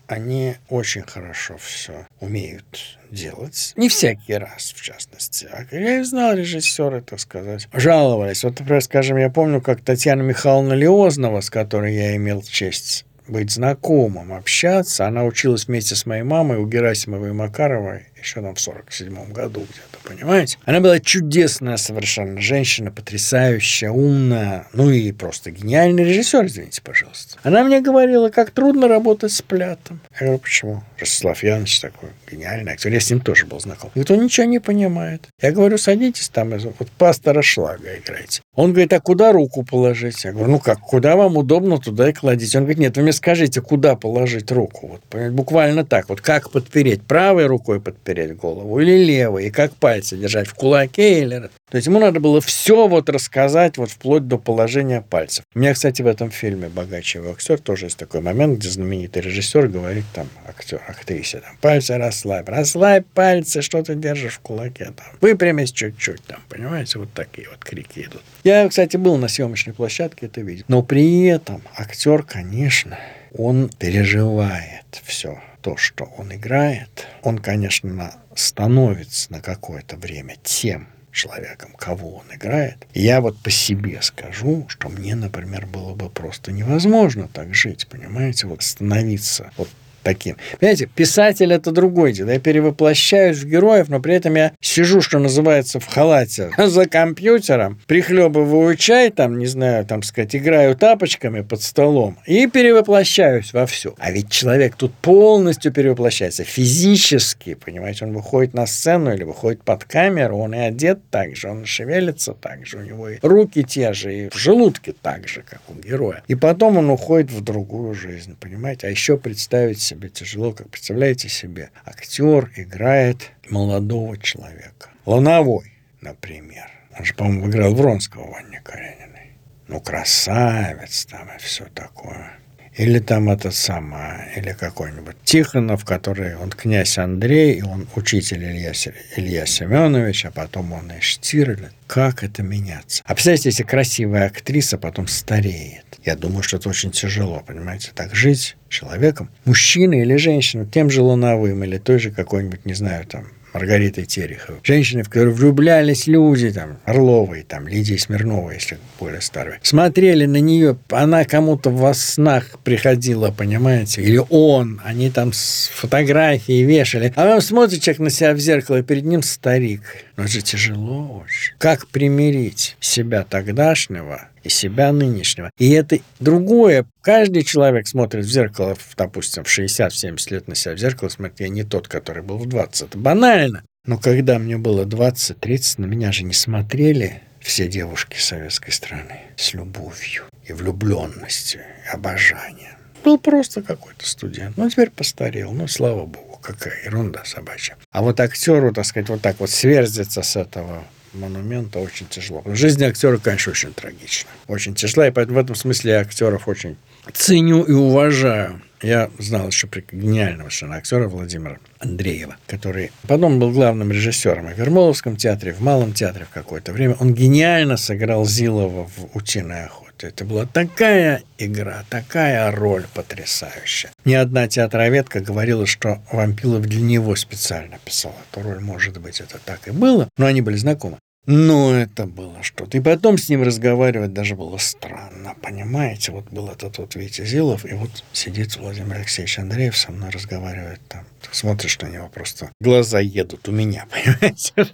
[0.08, 3.74] Они очень хорошо все умеют делать.
[3.78, 5.48] Не всякий раз, в частности.
[5.50, 8.44] А я и знал режиссеры, так сказать, жаловались.
[8.44, 13.52] Вот, например, скажем, я помню, как Татьяна Михайловна Леознова, с которой я имел честь быть
[13.52, 15.08] знакомым, общаться.
[15.08, 19.62] Она училась вместе с моей мамой у Герасимовой и Макаровой еще там в 47 году
[19.62, 20.58] где-то, понимаете?
[20.66, 27.38] Она была чудесная совершенно женщина, потрясающая, умная, ну и просто гениальный режиссер, извините, пожалуйста.
[27.44, 30.02] Она мне говорила, как трудно работать с Плятом.
[30.20, 30.84] Я говорю, почему?
[31.00, 32.92] Ростислав Янович такой гениальный актер.
[32.92, 33.92] Я с ним тоже был знаком.
[33.94, 35.28] Говорит, он ничего не понимает.
[35.42, 38.42] Я говорю, садитесь там, вот пастора Шлага играйте.
[38.56, 40.24] Он говорит, а куда руку положить?
[40.24, 42.58] Я говорю, ну как, куда вам удобно, туда и кладите.
[42.58, 45.00] Он говорит, нет, вы мне скажите, куда положить руку.
[45.12, 49.74] Вот, буквально так, вот как подпереть, правой рукой подпереть, подпереть голову или левой, и как
[49.76, 51.50] пальцы держать в кулаке или...
[51.70, 55.44] То есть ему надо было все вот рассказать вот вплоть до положения пальцев.
[55.56, 59.22] У меня, кстати, в этом фильме «Богаче его актер» тоже есть такой момент, где знаменитый
[59.24, 64.92] режиссер говорит там актер, актрисе, там, пальцы расслабь, расслабь пальцы, что ты держишь в кулаке,
[64.96, 68.22] там, выпрямись чуть-чуть, там, понимаете, вот такие вот крики идут.
[68.44, 70.66] Я, кстати, был на съемочной площадке, это видел.
[70.68, 72.98] Но при этом актер, конечно,
[73.38, 81.72] он переживает все то, что он играет, он, конечно, становится на какое-то время тем человеком,
[81.76, 82.86] кого он играет.
[82.94, 88.46] Я вот по себе скажу, что мне, например, было бы просто невозможно так жить, понимаете,
[88.46, 89.70] вот становиться вот
[90.06, 90.38] таким.
[90.60, 92.30] Понимаете, писатель это другой дело.
[92.30, 97.82] Я перевоплощаюсь в героев, но при этом я сижу, что называется, в халате за компьютером,
[97.88, 103.96] прихлебываю чай, там, не знаю, там сказать, играю тапочками под столом и перевоплощаюсь во все.
[103.98, 109.86] А ведь человек тут полностью перевоплощается физически, понимаете, он выходит на сцену или выходит под
[109.86, 113.94] камеру, он и одет так же, он шевелится так же, у него и руки те
[113.94, 116.22] же, и в желудке так же, как у героя.
[116.28, 118.86] И потом он уходит в другую жизнь, понимаете?
[118.86, 124.90] А еще представить себе себе тяжело, как представляете себе, актер играет молодого человека.
[125.06, 125.72] Лановой,
[126.02, 126.70] например.
[126.98, 129.38] Он же, по-моему, играл Вронского в Анне Карениной.
[129.68, 132.34] Ну, красавец там и все такое.
[132.78, 138.74] Или там это сама, или какой-нибудь Тихонов, который, он князь Андрей, и он учитель Илья,
[139.16, 141.72] Илья Семенович, а потом он и Штирлиц.
[141.88, 143.02] Как это меняться?
[143.06, 145.86] А представляете, если красивая актриса потом стареет.
[146.04, 151.02] Я думаю, что это очень тяжело, понимаете, так жить человеком, мужчиной или женщиной, тем же
[151.02, 153.26] Луновым или той же какой-нибудь, не знаю, там,
[153.56, 154.60] Маргаритой Тереховой.
[154.64, 159.60] Женщины, в которые влюблялись люди, там, Орловой, там, Лидии Смирновой, если более старые.
[159.64, 166.64] Смотрели на нее, она кому-то во снах приходила, понимаете, или он, они там с фотографии
[166.64, 167.14] вешали.
[167.16, 169.84] А вам смотрит человек на себя в зеркало, и перед ним старик.
[170.18, 171.54] Но же тяжело очень.
[171.58, 175.52] Как примирить себя тогдашнего и себя нынешнего.
[175.58, 176.86] И это другое.
[177.02, 181.50] Каждый человек смотрит в зеркало, допустим, в 60-70 лет на себя в зеркало, смотрит, я
[181.50, 182.90] не тот, который был в 20.
[182.90, 183.64] Это банально.
[183.86, 189.54] Но когда мне было 20-30, на меня же не смотрели все девушки советской страны с
[189.54, 192.76] любовью и влюбленностью, и обожанием.
[193.04, 194.58] Был просто какой-то студент.
[194.58, 197.78] Ну, теперь постарел, ну, слава богу какая ерунда собачья.
[197.92, 200.84] А вот актеру, так сказать, вот так вот сверзиться с этого
[201.14, 202.44] монумента очень тяжело.
[202.46, 204.30] Жизнь актера, конечно, очень трагична.
[204.48, 206.78] Очень тяжела, и поэтому в этом смысле я актеров очень
[207.14, 208.62] ценю и уважаю.
[208.82, 214.60] Я знал еще гениального совершенно актера Владимира Андреева, который потом был главным режиссером и в
[214.60, 216.96] Ермоловском театре, в Малом театре в какое-то время.
[217.00, 219.85] Он гениально сыграл Зилова в «Утиной охоте».
[220.04, 223.92] Это была такая игра, такая роль потрясающая.
[224.04, 228.60] Ни одна театроведка говорила, что Вампилов для него специально писал эту роль.
[228.60, 230.98] Может быть, это так и было, но они были знакомы.
[231.26, 232.78] Но это было что-то.
[232.78, 236.12] И потом с ним разговаривать даже было странно, понимаете?
[236.12, 240.82] Вот был этот вот Витя Зилов, и вот сидит Владимир Алексеевич Андреев со мной разговаривает
[240.88, 241.06] там.
[241.32, 244.68] смотришь на него, просто глаза едут у меня, понимаете?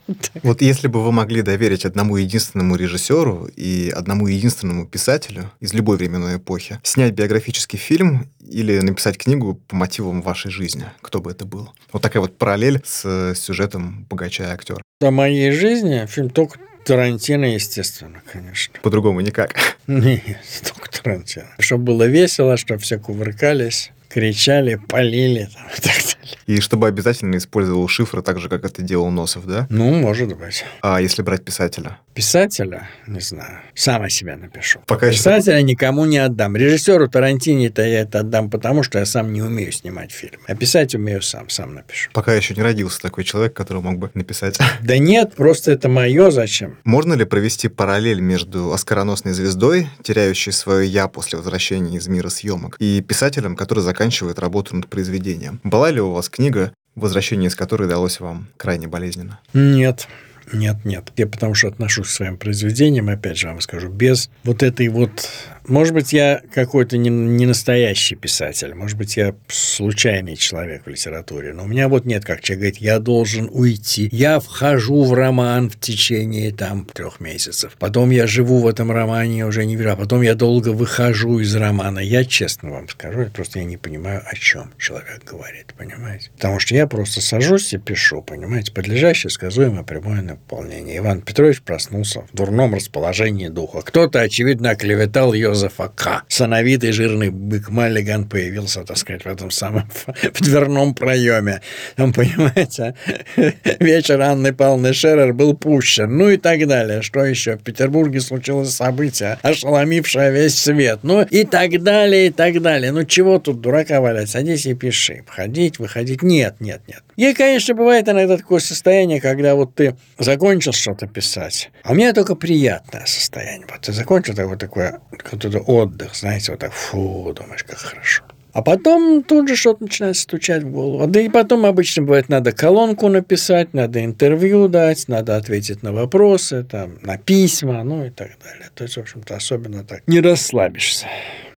[0.43, 5.97] Вот если бы вы могли доверить одному единственному режиссеру и одному единственному писателю из любой
[5.97, 11.45] временной эпохи снять биографический фильм или написать книгу по мотивам вашей жизни, кто бы это
[11.45, 11.71] был?
[11.93, 14.81] Вот такая вот параллель с сюжетом «Богача и актера».
[15.01, 18.79] О моей жизни фильм только Тарантино, естественно, конечно.
[18.81, 19.77] По-другому никак.
[19.87, 20.21] Нет,
[20.63, 21.47] только Тарантино.
[21.59, 26.11] Чтобы было весело, чтобы все кувыркались кричали, полили там, и так далее.
[26.47, 29.67] И чтобы обязательно использовал шифры так же, как это делал Носов, да?
[29.69, 30.65] Ну, может быть.
[30.81, 31.97] А если брать писателя?
[32.13, 32.89] Писателя?
[33.07, 33.59] Не знаю.
[33.73, 34.79] Сам о себе напишу.
[34.85, 35.63] Пока Писателя еще...
[35.63, 36.55] никому не отдам.
[36.55, 40.39] Режиссеру Тарантини-то я это отдам, потому что я сам не умею снимать фильм.
[40.47, 42.09] А писать умею сам, сам напишу.
[42.13, 44.57] Пока еще не родился такой человек, который мог бы написать.
[44.81, 46.77] Да нет, просто это мое зачем.
[46.83, 52.75] Можно ли провести параллель между оскароносной звездой, теряющей свое «я» после возвращения из мира съемок,
[52.79, 55.59] и писателем, который заканчивает заканчивает работу над произведением.
[55.63, 59.39] Была ли у вас книга, возвращение из которой далось вам крайне болезненно?
[59.53, 60.07] Нет.
[60.53, 61.11] Нет, нет.
[61.15, 65.29] Я потому что отношусь к своим произведениям, опять же вам скажу, без вот этой вот
[65.67, 71.53] может быть, я какой-то не, не настоящий писатель, может быть, я случайный человек в литературе,
[71.53, 74.09] но у меня вот нет, как человек говорит, я должен уйти.
[74.11, 77.75] Я вхожу в роман в течение там трех месяцев.
[77.77, 81.55] Потом я живу в этом романе уже не верю, а потом я долго выхожу из
[81.55, 81.99] романа.
[81.99, 86.31] Я честно вам скажу, просто я не понимаю, о чем человек говорит, понимаете?
[86.35, 90.97] Потому что я просто сажусь и пишу, понимаете, подлежащее, сказуемое, прямое наполнение.
[90.97, 93.81] Иван Петрович проснулся в дурном расположении духа.
[93.81, 96.23] Кто-то, очевидно, оклеветал Йозефа К.
[96.27, 101.61] Сановитый жирный бык Маллиган появился, так сказать, в этом самом в дверном проеме.
[101.95, 102.95] Там, понимаете,
[103.79, 107.01] вечер Анны Павловны Шерер был пущен, ну и так далее.
[107.01, 107.57] Что еще?
[107.57, 110.99] В Петербурге случилось событие, ошеломившее весь свет.
[111.03, 112.91] Ну и так далее, и так далее.
[112.91, 114.29] Ну чего тут дурака валять?
[114.29, 115.23] Садись и пиши.
[115.27, 116.23] Входить, выходить.
[116.23, 117.03] Нет, нет, нет.
[117.21, 122.13] И, конечно, бывает иногда такое состояние, когда вот ты закончил что-то писать, а у меня
[122.13, 123.67] только приятное состояние.
[123.69, 125.01] Вот ты закончил такое
[125.31, 128.23] вот это отдых, знаете, вот так, фу, думаешь, как хорошо.
[128.53, 131.05] А потом тут же что-то начинает стучать в голову.
[131.05, 136.63] Да и потом обычно бывает, надо колонку написать, надо интервью дать, надо ответить на вопросы,
[136.63, 138.71] там, на письма, ну и так далее.
[138.73, 141.05] То есть, в общем-то, особенно так не расслабишься.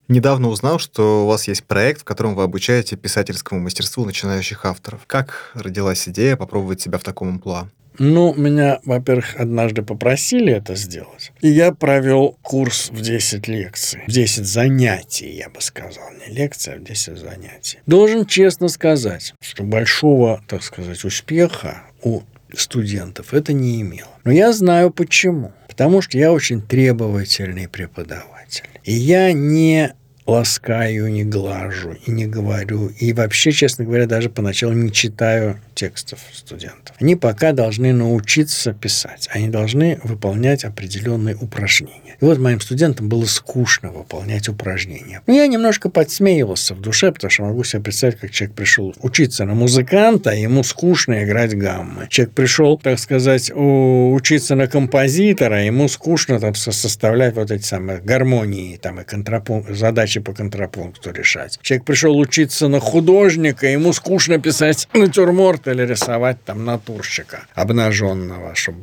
[0.09, 5.03] Недавно узнал, что у вас есть проект, в котором вы обучаете писательскому мастерству начинающих авторов.
[5.07, 7.69] Как родилась идея попробовать себя в таком амплуа?
[7.99, 11.33] Ну, меня, во-первых, однажды попросили это сделать.
[11.41, 14.03] И я провел курс в 10 лекций.
[14.07, 16.05] В 10 занятий, я бы сказал.
[16.27, 17.79] Не лекция, а в 10 занятий.
[17.87, 24.11] Должен честно сказать, что большого, так сказать, успеха у студентов это не имело.
[24.25, 25.53] Но я знаю почему.
[25.69, 28.34] Потому что я очень требовательный преподаватель.
[28.85, 29.95] И я не
[30.27, 32.89] ласкаю, не глажу и не говорю.
[32.89, 36.97] И вообще, честно говоря, даже поначалу не читаю текстов студентов.
[37.01, 39.29] Они пока должны научиться писать.
[39.33, 42.17] Они должны выполнять определенные упражнения.
[42.21, 45.21] И вот моим студентам было скучно выполнять упражнения.
[45.27, 49.45] Но я немножко подсмеивался в душе, потому что могу себе представить, как человек пришел учиться
[49.45, 52.07] на музыканта, а ему скучно играть гаммы.
[52.09, 58.01] Человек пришел, так сказать, учиться на композитора, а ему скучно там составлять вот эти самые
[58.01, 61.59] гармонии там, и контрапункт, задачи по контрапункту решать.
[61.63, 68.79] Человек пришел учиться на художника, ему скучно писать натюрморт или рисовать там натурщика обнаженного, чтобы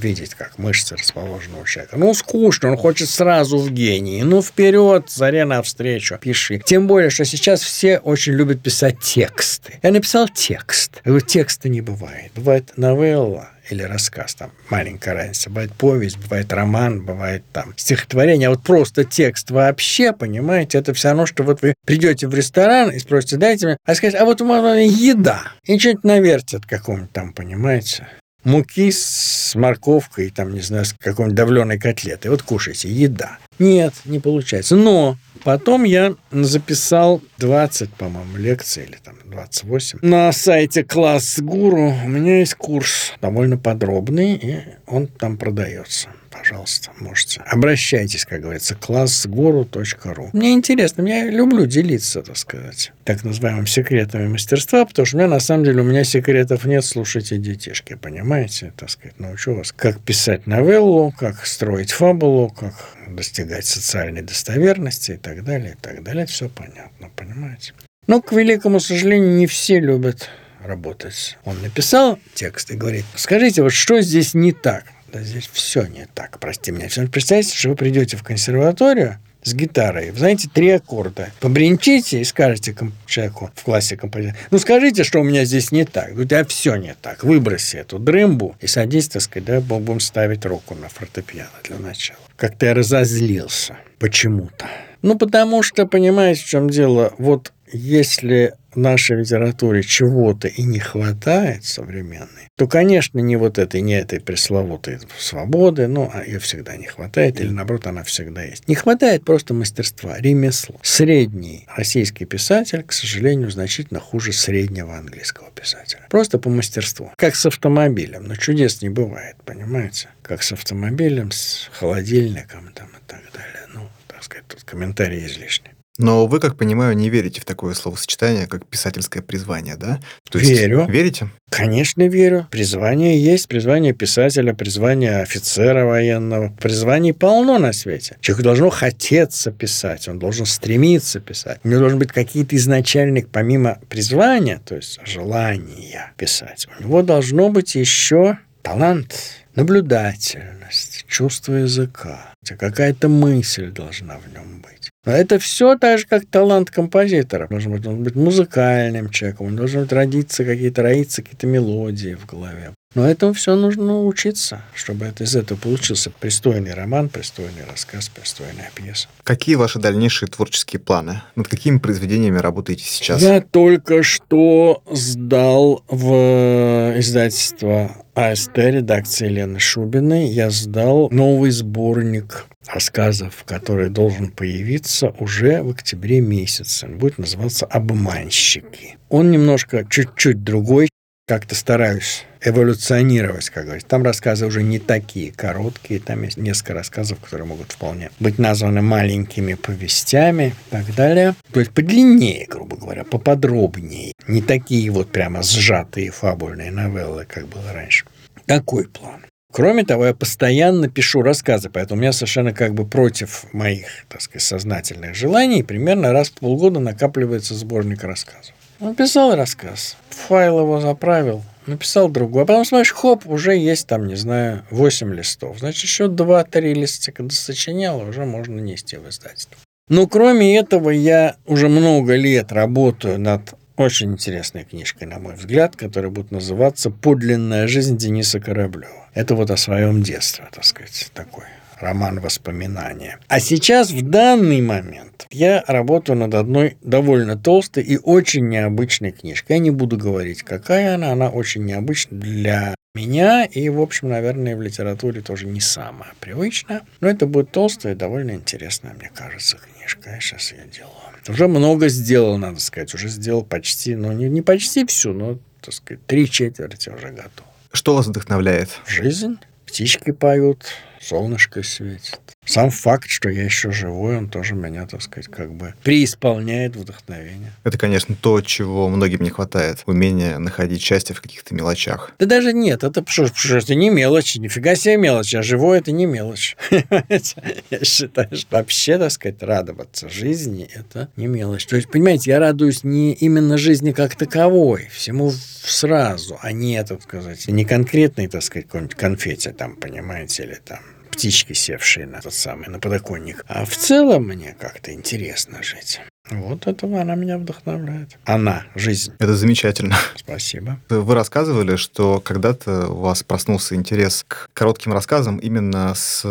[0.00, 1.96] видеть, как мышцы расположены у человека.
[1.96, 4.22] Ну, скучно, он хочет сразу в гении.
[4.22, 6.60] Ну, вперед, заре навстречу, пиши.
[6.64, 9.78] Тем более, что сейчас все очень любят писать тексты.
[9.82, 11.02] Я написал текст.
[11.26, 12.32] Текста не бывает.
[12.34, 15.50] Бывает новелла, или рассказ, там маленькая разница.
[15.50, 18.48] Бывает повесть, бывает роман, бывает там стихотворение.
[18.48, 22.90] А вот просто текст вообще, понимаете, это все равно, что вот вы придете в ресторан
[22.90, 25.42] и спросите, дайте мне, а сказать, а вот у меня еда.
[25.64, 28.06] И что-нибудь навертят какому-нибудь там, понимаете
[28.46, 32.30] муки с морковкой, там, не знаю, с какой-нибудь давленой котлетой.
[32.30, 33.38] Вот кушайте, еда.
[33.58, 34.76] Нет, не получается.
[34.76, 39.98] Но потом я записал 20, по-моему, лекций или там 28.
[40.02, 46.90] На сайте Класс Гуру у меня есть курс довольно подробный, и он там продается пожалуйста,
[46.98, 47.40] можете.
[47.46, 50.30] Обращайтесь, как говорится, классгуру.ру.
[50.32, 55.28] Мне интересно, я люблю делиться, так сказать, так называемым секретами мастерства, потому что у меня,
[55.28, 60.00] на самом деле, у меня секретов нет, слушайте, детишки, понимаете, так сказать, научу вас, как
[60.00, 62.74] писать новеллу, как строить фабулу, как
[63.08, 66.26] достигать социальной достоверности и так далее, и так далее.
[66.26, 67.72] Все понятно, понимаете?
[68.06, 70.30] Но, к великому сожалению, не все любят
[70.64, 71.38] работать.
[71.44, 74.84] Он написал текст и говорит, скажите, вот что здесь не так?
[75.16, 76.88] Да здесь все не так, прости меня.
[77.10, 81.30] Представьте, что вы придете в консерваторию с гитарой, знаете, три аккорда.
[81.40, 86.12] Побринчите и скажете человеку в классе композитора, ну скажите, что у меня здесь не так.
[86.12, 87.24] У тебя все не так.
[87.24, 92.20] Выброси эту дрымбу и садись, так сказать, да, будем ставить руку на фортепиано для начала.
[92.36, 94.66] Как-то я разозлился почему-то.
[95.00, 97.14] Ну, потому что, понимаете, в чем дело?
[97.16, 103.94] Вот если нашей литературе чего-то и не хватает современной, то, конечно, не вот этой, не
[103.94, 108.68] этой пресловутой свободы, но ну, ее всегда не хватает, или наоборот, она всегда есть.
[108.68, 110.76] Не хватает просто мастерства, ремесла.
[110.82, 116.06] Средний российский писатель, к сожалению, значительно хуже среднего английского писателя.
[116.08, 117.12] Просто по мастерству.
[117.16, 118.24] Как с автомобилем.
[118.24, 120.08] Но чудес не бывает, понимаете?
[120.22, 123.66] Как с автомобилем, с холодильником там, и так далее.
[123.74, 125.75] Ну, так сказать, тут комментарии излишни.
[125.98, 130.00] Но вы, как понимаю, не верите в такое словосочетание, как писательское призвание, да?
[130.30, 130.86] То есть Верю.
[130.88, 131.30] Верите?
[131.48, 132.46] Конечно, верю.
[132.50, 133.48] Призвание есть.
[133.48, 136.54] Призвание писателя, призвание офицера военного.
[136.60, 138.16] Призваний полно на свете.
[138.20, 141.60] Человеку должно хотеться писать, он должен стремиться писать.
[141.64, 147.48] У него должен быть какие-то изначальные, помимо призвания, то есть желания писать, у него должно
[147.48, 149.14] быть еще талант,
[149.56, 152.32] наблюдательность, чувство языка.
[152.58, 154.90] Какая-то мысль должна в нем быть.
[155.04, 157.48] Но это все так же, как талант композитора.
[157.48, 162.14] Должен быть, он должен быть музыкальным человеком, он должен быть родиться, какие-то роиться, какие-то мелодии
[162.14, 162.72] в голове.
[162.94, 168.70] Но этому все нужно учиться, чтобы это, из этого получился пристойный роман, пристойный рассказ, пристойная
[168.74, 169.08] пьеса.
[169.22, 171.20] Какие ваши дальнейшие творческие планы?
[171.34, 173.20] Над какими произведениями работаете сейчас?
[173.20, 180.28] Я только что сдал в издательство АСТ редакции Лены Шубиной.
[180.28, 186.86] Я сдал новый сборник рассказов, который должен появиться уже в октябре месяце.
[186.86, 188.96] Он будет называться «Обманщики».
[189.10, 190.88] Он немножко чуть-чуть другой,
[191.26, 193.88] как-то стараюсь эволюционировать, как говорится.
[193.88, 198.80] Там рассказы уже не такие короткие, там есть несколько рассказов, которые могут вполне быть названы
[198.80, 201.34] маленькими повестями и так далее.
[201.52, 204.12] То есть подлиннее, грубо говоря, поподробнее.
[204.28, 208.06] Не такие вот прямо сжатые фабульные новеллы, как было раньше.
[208.46, 209.26] Такой план.
[209.52, 214.20] Кроме того, я постоянно пишу рассказы, поэтому у меня совершенно как бы против моих, так
[214.20, 218.54] сказать, сознательных желаний примерно раз в полгода накапливается сборник рассказов.
[218.80, 222.42] Написал рассказ, файл его заправил, написал другой.
[222.42, 225.58] А потом смотришь, хоп, уже есть там, не знаю, 8 листов.
[225.60, 229.56] Значит, еще 2-3 листика сочинял, уже можно нести в издательство.
[229.88, 235.76] Но кроме этого, я уже много лет работаю над очень интересной книжкой, на мой взгляд,
[235.76, 239.08] которая будет называться «Подлинная жизнь Дениса Кораблева».
[239.14, 241.44] Это вот о своем детстве, так сказать, такой
[241.78, 243.18] роман воспоминания.
[243.28, 249.56] А сейчас, в данный момент, я работаю над одной довольно толстой и очень необычной книжкой.
[249.56, 251.12] Я не буду говорить, какая она.
[251.12, 256.82] Она очень необычна для меня и, в общем, наверное, в литературе тоже не самая привычная.
[257.00, 260.10] Но это будет толстая и довольно интересная, мне кажется, книжка.
[260.10, 260.92] Я сейчас ее делаю.
[261.28, 262.94] Уже много сделал, надо сказать.
[262.94, 267.46] Уже сделал почти, ну, не, не почти всю, но, так сказать, три четверти уже готов.
[267.72, 268.70] Что вас вдохновляет?
[268.86, 269.38] Жизнь.
[269.66, 270.64] Птички поют,
[271.06, 272.20] солнышко светит.
[272.44, 277.52] Сам факт, что я еще живой, он тоже меня, так сказать, как бы преисполняет вдохновение.
[277.64, 279.82] Это, конечно, то, чего многим не хватает.
[279.86, 282.12] Умение находить счастье в каких-то мелочах.
[282.18, 285.92] Да даже нет, это что, что это не мелочь, нифига себе мелочь, а живой это
[285.92, 286.56] не мелочь.
[286.70, 291.66] я считаю, что вообще, так сказать, радоваться жизни это не мелочь.
[291.66, 297.02] То есть, понимаете, я радуюсь не именно жизни как таковой, всему сразу, а не, так
[297.02, 300.80] сказать, не конкретной, так сказать, какой-нибудь конфете там, понимаете, или там
[301.16, 303.44] птички, севшие на тот самый, на подоконник.
[303.48, 306.00] А в целом мне как-то интересно жить.
[306.30, 308.18] Вот этого она меня вдохновляет.
[308.24, 309.12] Она, жизнь.
[309.18, 309.96] Это замечательно.
[310.16, 310.80] Спасибо.
[310.88, 316.22] Вы рассказывали, что когда-то у вас проснулся интерес к коротким рассказам именно с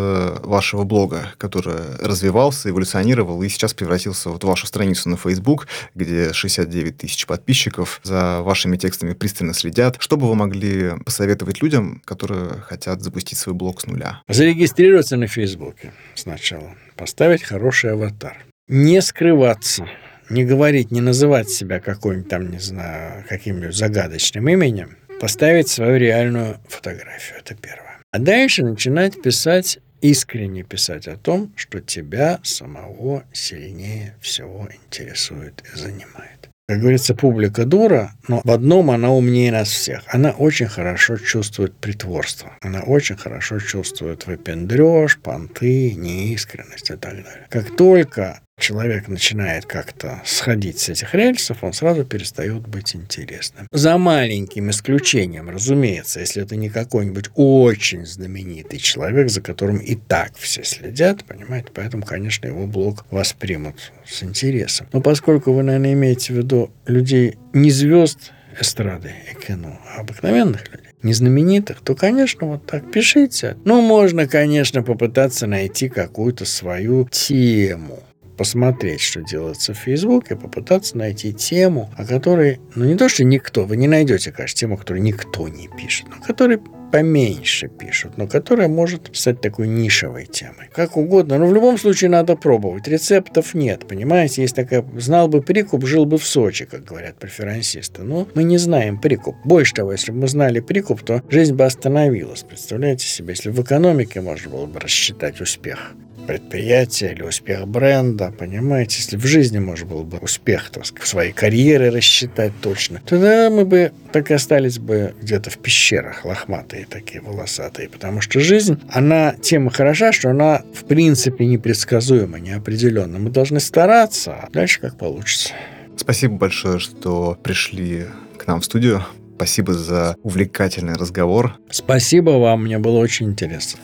[0.43, 6.33] вашего блога, который развивался, эволюционировал и сейчас превратился вот в вашу страницу на Facebook, где
[6.33, 9.97] 69 тысяч подписчиков за вашими текстами пристально следят.
[9.99, 14.21] Что бы вы могли посоветовать людям, которые хотят запустить свой блог с нуля?
[14.27, 16.75] Зарегистрироваться на Фейсбуке сначала.
[16.97, 18.37] Поставить хороший аватар.
[18.67, 19.87] Не скрываться
[20.29, 26.57] не говорить, не называть себя каким-нибудь там, не знаю, каким-нибудь загадочным именем, поставить свою реальную
[26.67, 27.39] фотографию.
[27.39, 27.99] Это первое.
[28.11, 35.77] А дальше начинать писать искренне писать о том, что тебя самого сильнее всего интересует и
[35.77, 36.49] занимает.
[36.67, 40.01] Как говорится, публика дура, но в одном она умнее нас всех.
[40.07, 42.57] Она очень хорошо чувствует притворство.
[42.61, 47.45] Она очень хорошо чувствует выпендреж, понты, неискренность и так далее.
[47.49, 53.67] Как только человек начинает как-то сходить с этих рельсов, он сразу перестает быть интересным.
[53.71, 60.35] За маленьким исключением, разумеется, если это не какой-нибудь очень знаменитый человек, за которым и так
[60.37, 64.87] все следят, понимаете, поэтому, конечно, его блог воспримут с интересом.
[64.93, 70.71] Но поскольку вы, наверное, имеете в виду людей не звезд эстрады и кино, а обыкновенных
[70.71, 73.57] людей, не знаменитых, то, конечно, вот так пишите.
[73.63, 78.01] Ну, можно, конечно, попытаться найти какую-то свою тему
[78.37, 83.65] посмотреть, что делается в Фейсбуке, попытаться найти тему, о которой, ну не то, что никто,
[83.65, 86.59] вы не найдете, конечно, тему, которую никто не пишет, но которой
[86.95, 90.69] поменьше пишут, но которая может стать такой нишевой темой.
[90.73, 91.37] Как угодно.
[91.37, 92.87] Но в любом случае надо пробовать.
[92.87, 94.43] Рецептов нет, понимаете?
[94.43, 94.85] Есть такая...
[94.97, 98.03] Знал бы прикуп, жил бы в Сочи, как говорят преферансисты.
[98.03, 99.35] Но мы не знаем прикуп.
[99.43, 102.43] Больше того, если бы мы знали прикуп, то жизнь бы остановилась.
[102.43, 105.95] Представляете себе, если в экономике можно было бы рассчитать успех
[106.25, 111.31] предприятия или успех бренда, понимаете, если в жизни можно было бы успех так сказать, своей
[111.31, 117.21] карьеры рассчитать точно, тогда мы бы так и остались бы где-то в пещерах лохматые такие,
[117.21, 123.19] волосатые, потому что жизнь, она тем хороша, что она в принципе непредсказуема, неопределенна.
[123.19, 125.53] Мы должны стараться, а дальше как получится.
[125.97, 128.05] Спасибо большое, что пришли
[128.37, 129.03] к нам в студию.
[129.35, 131.57] Спасибо за увлекательный разговор.
[131.69, 133.79] Спасибо вам, мне было очень интересно.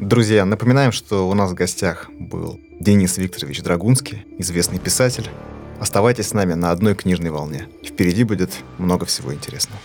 [0.00, 5.28] Друзья, напоминаем, что у нас в гостях был Денис Викторович Драгунский, известный писатель.
[5.78, 7.68] Оставайтесь с нами на одной книжной волне.
[7.84, 9.78] Впереди будет много всего интересного.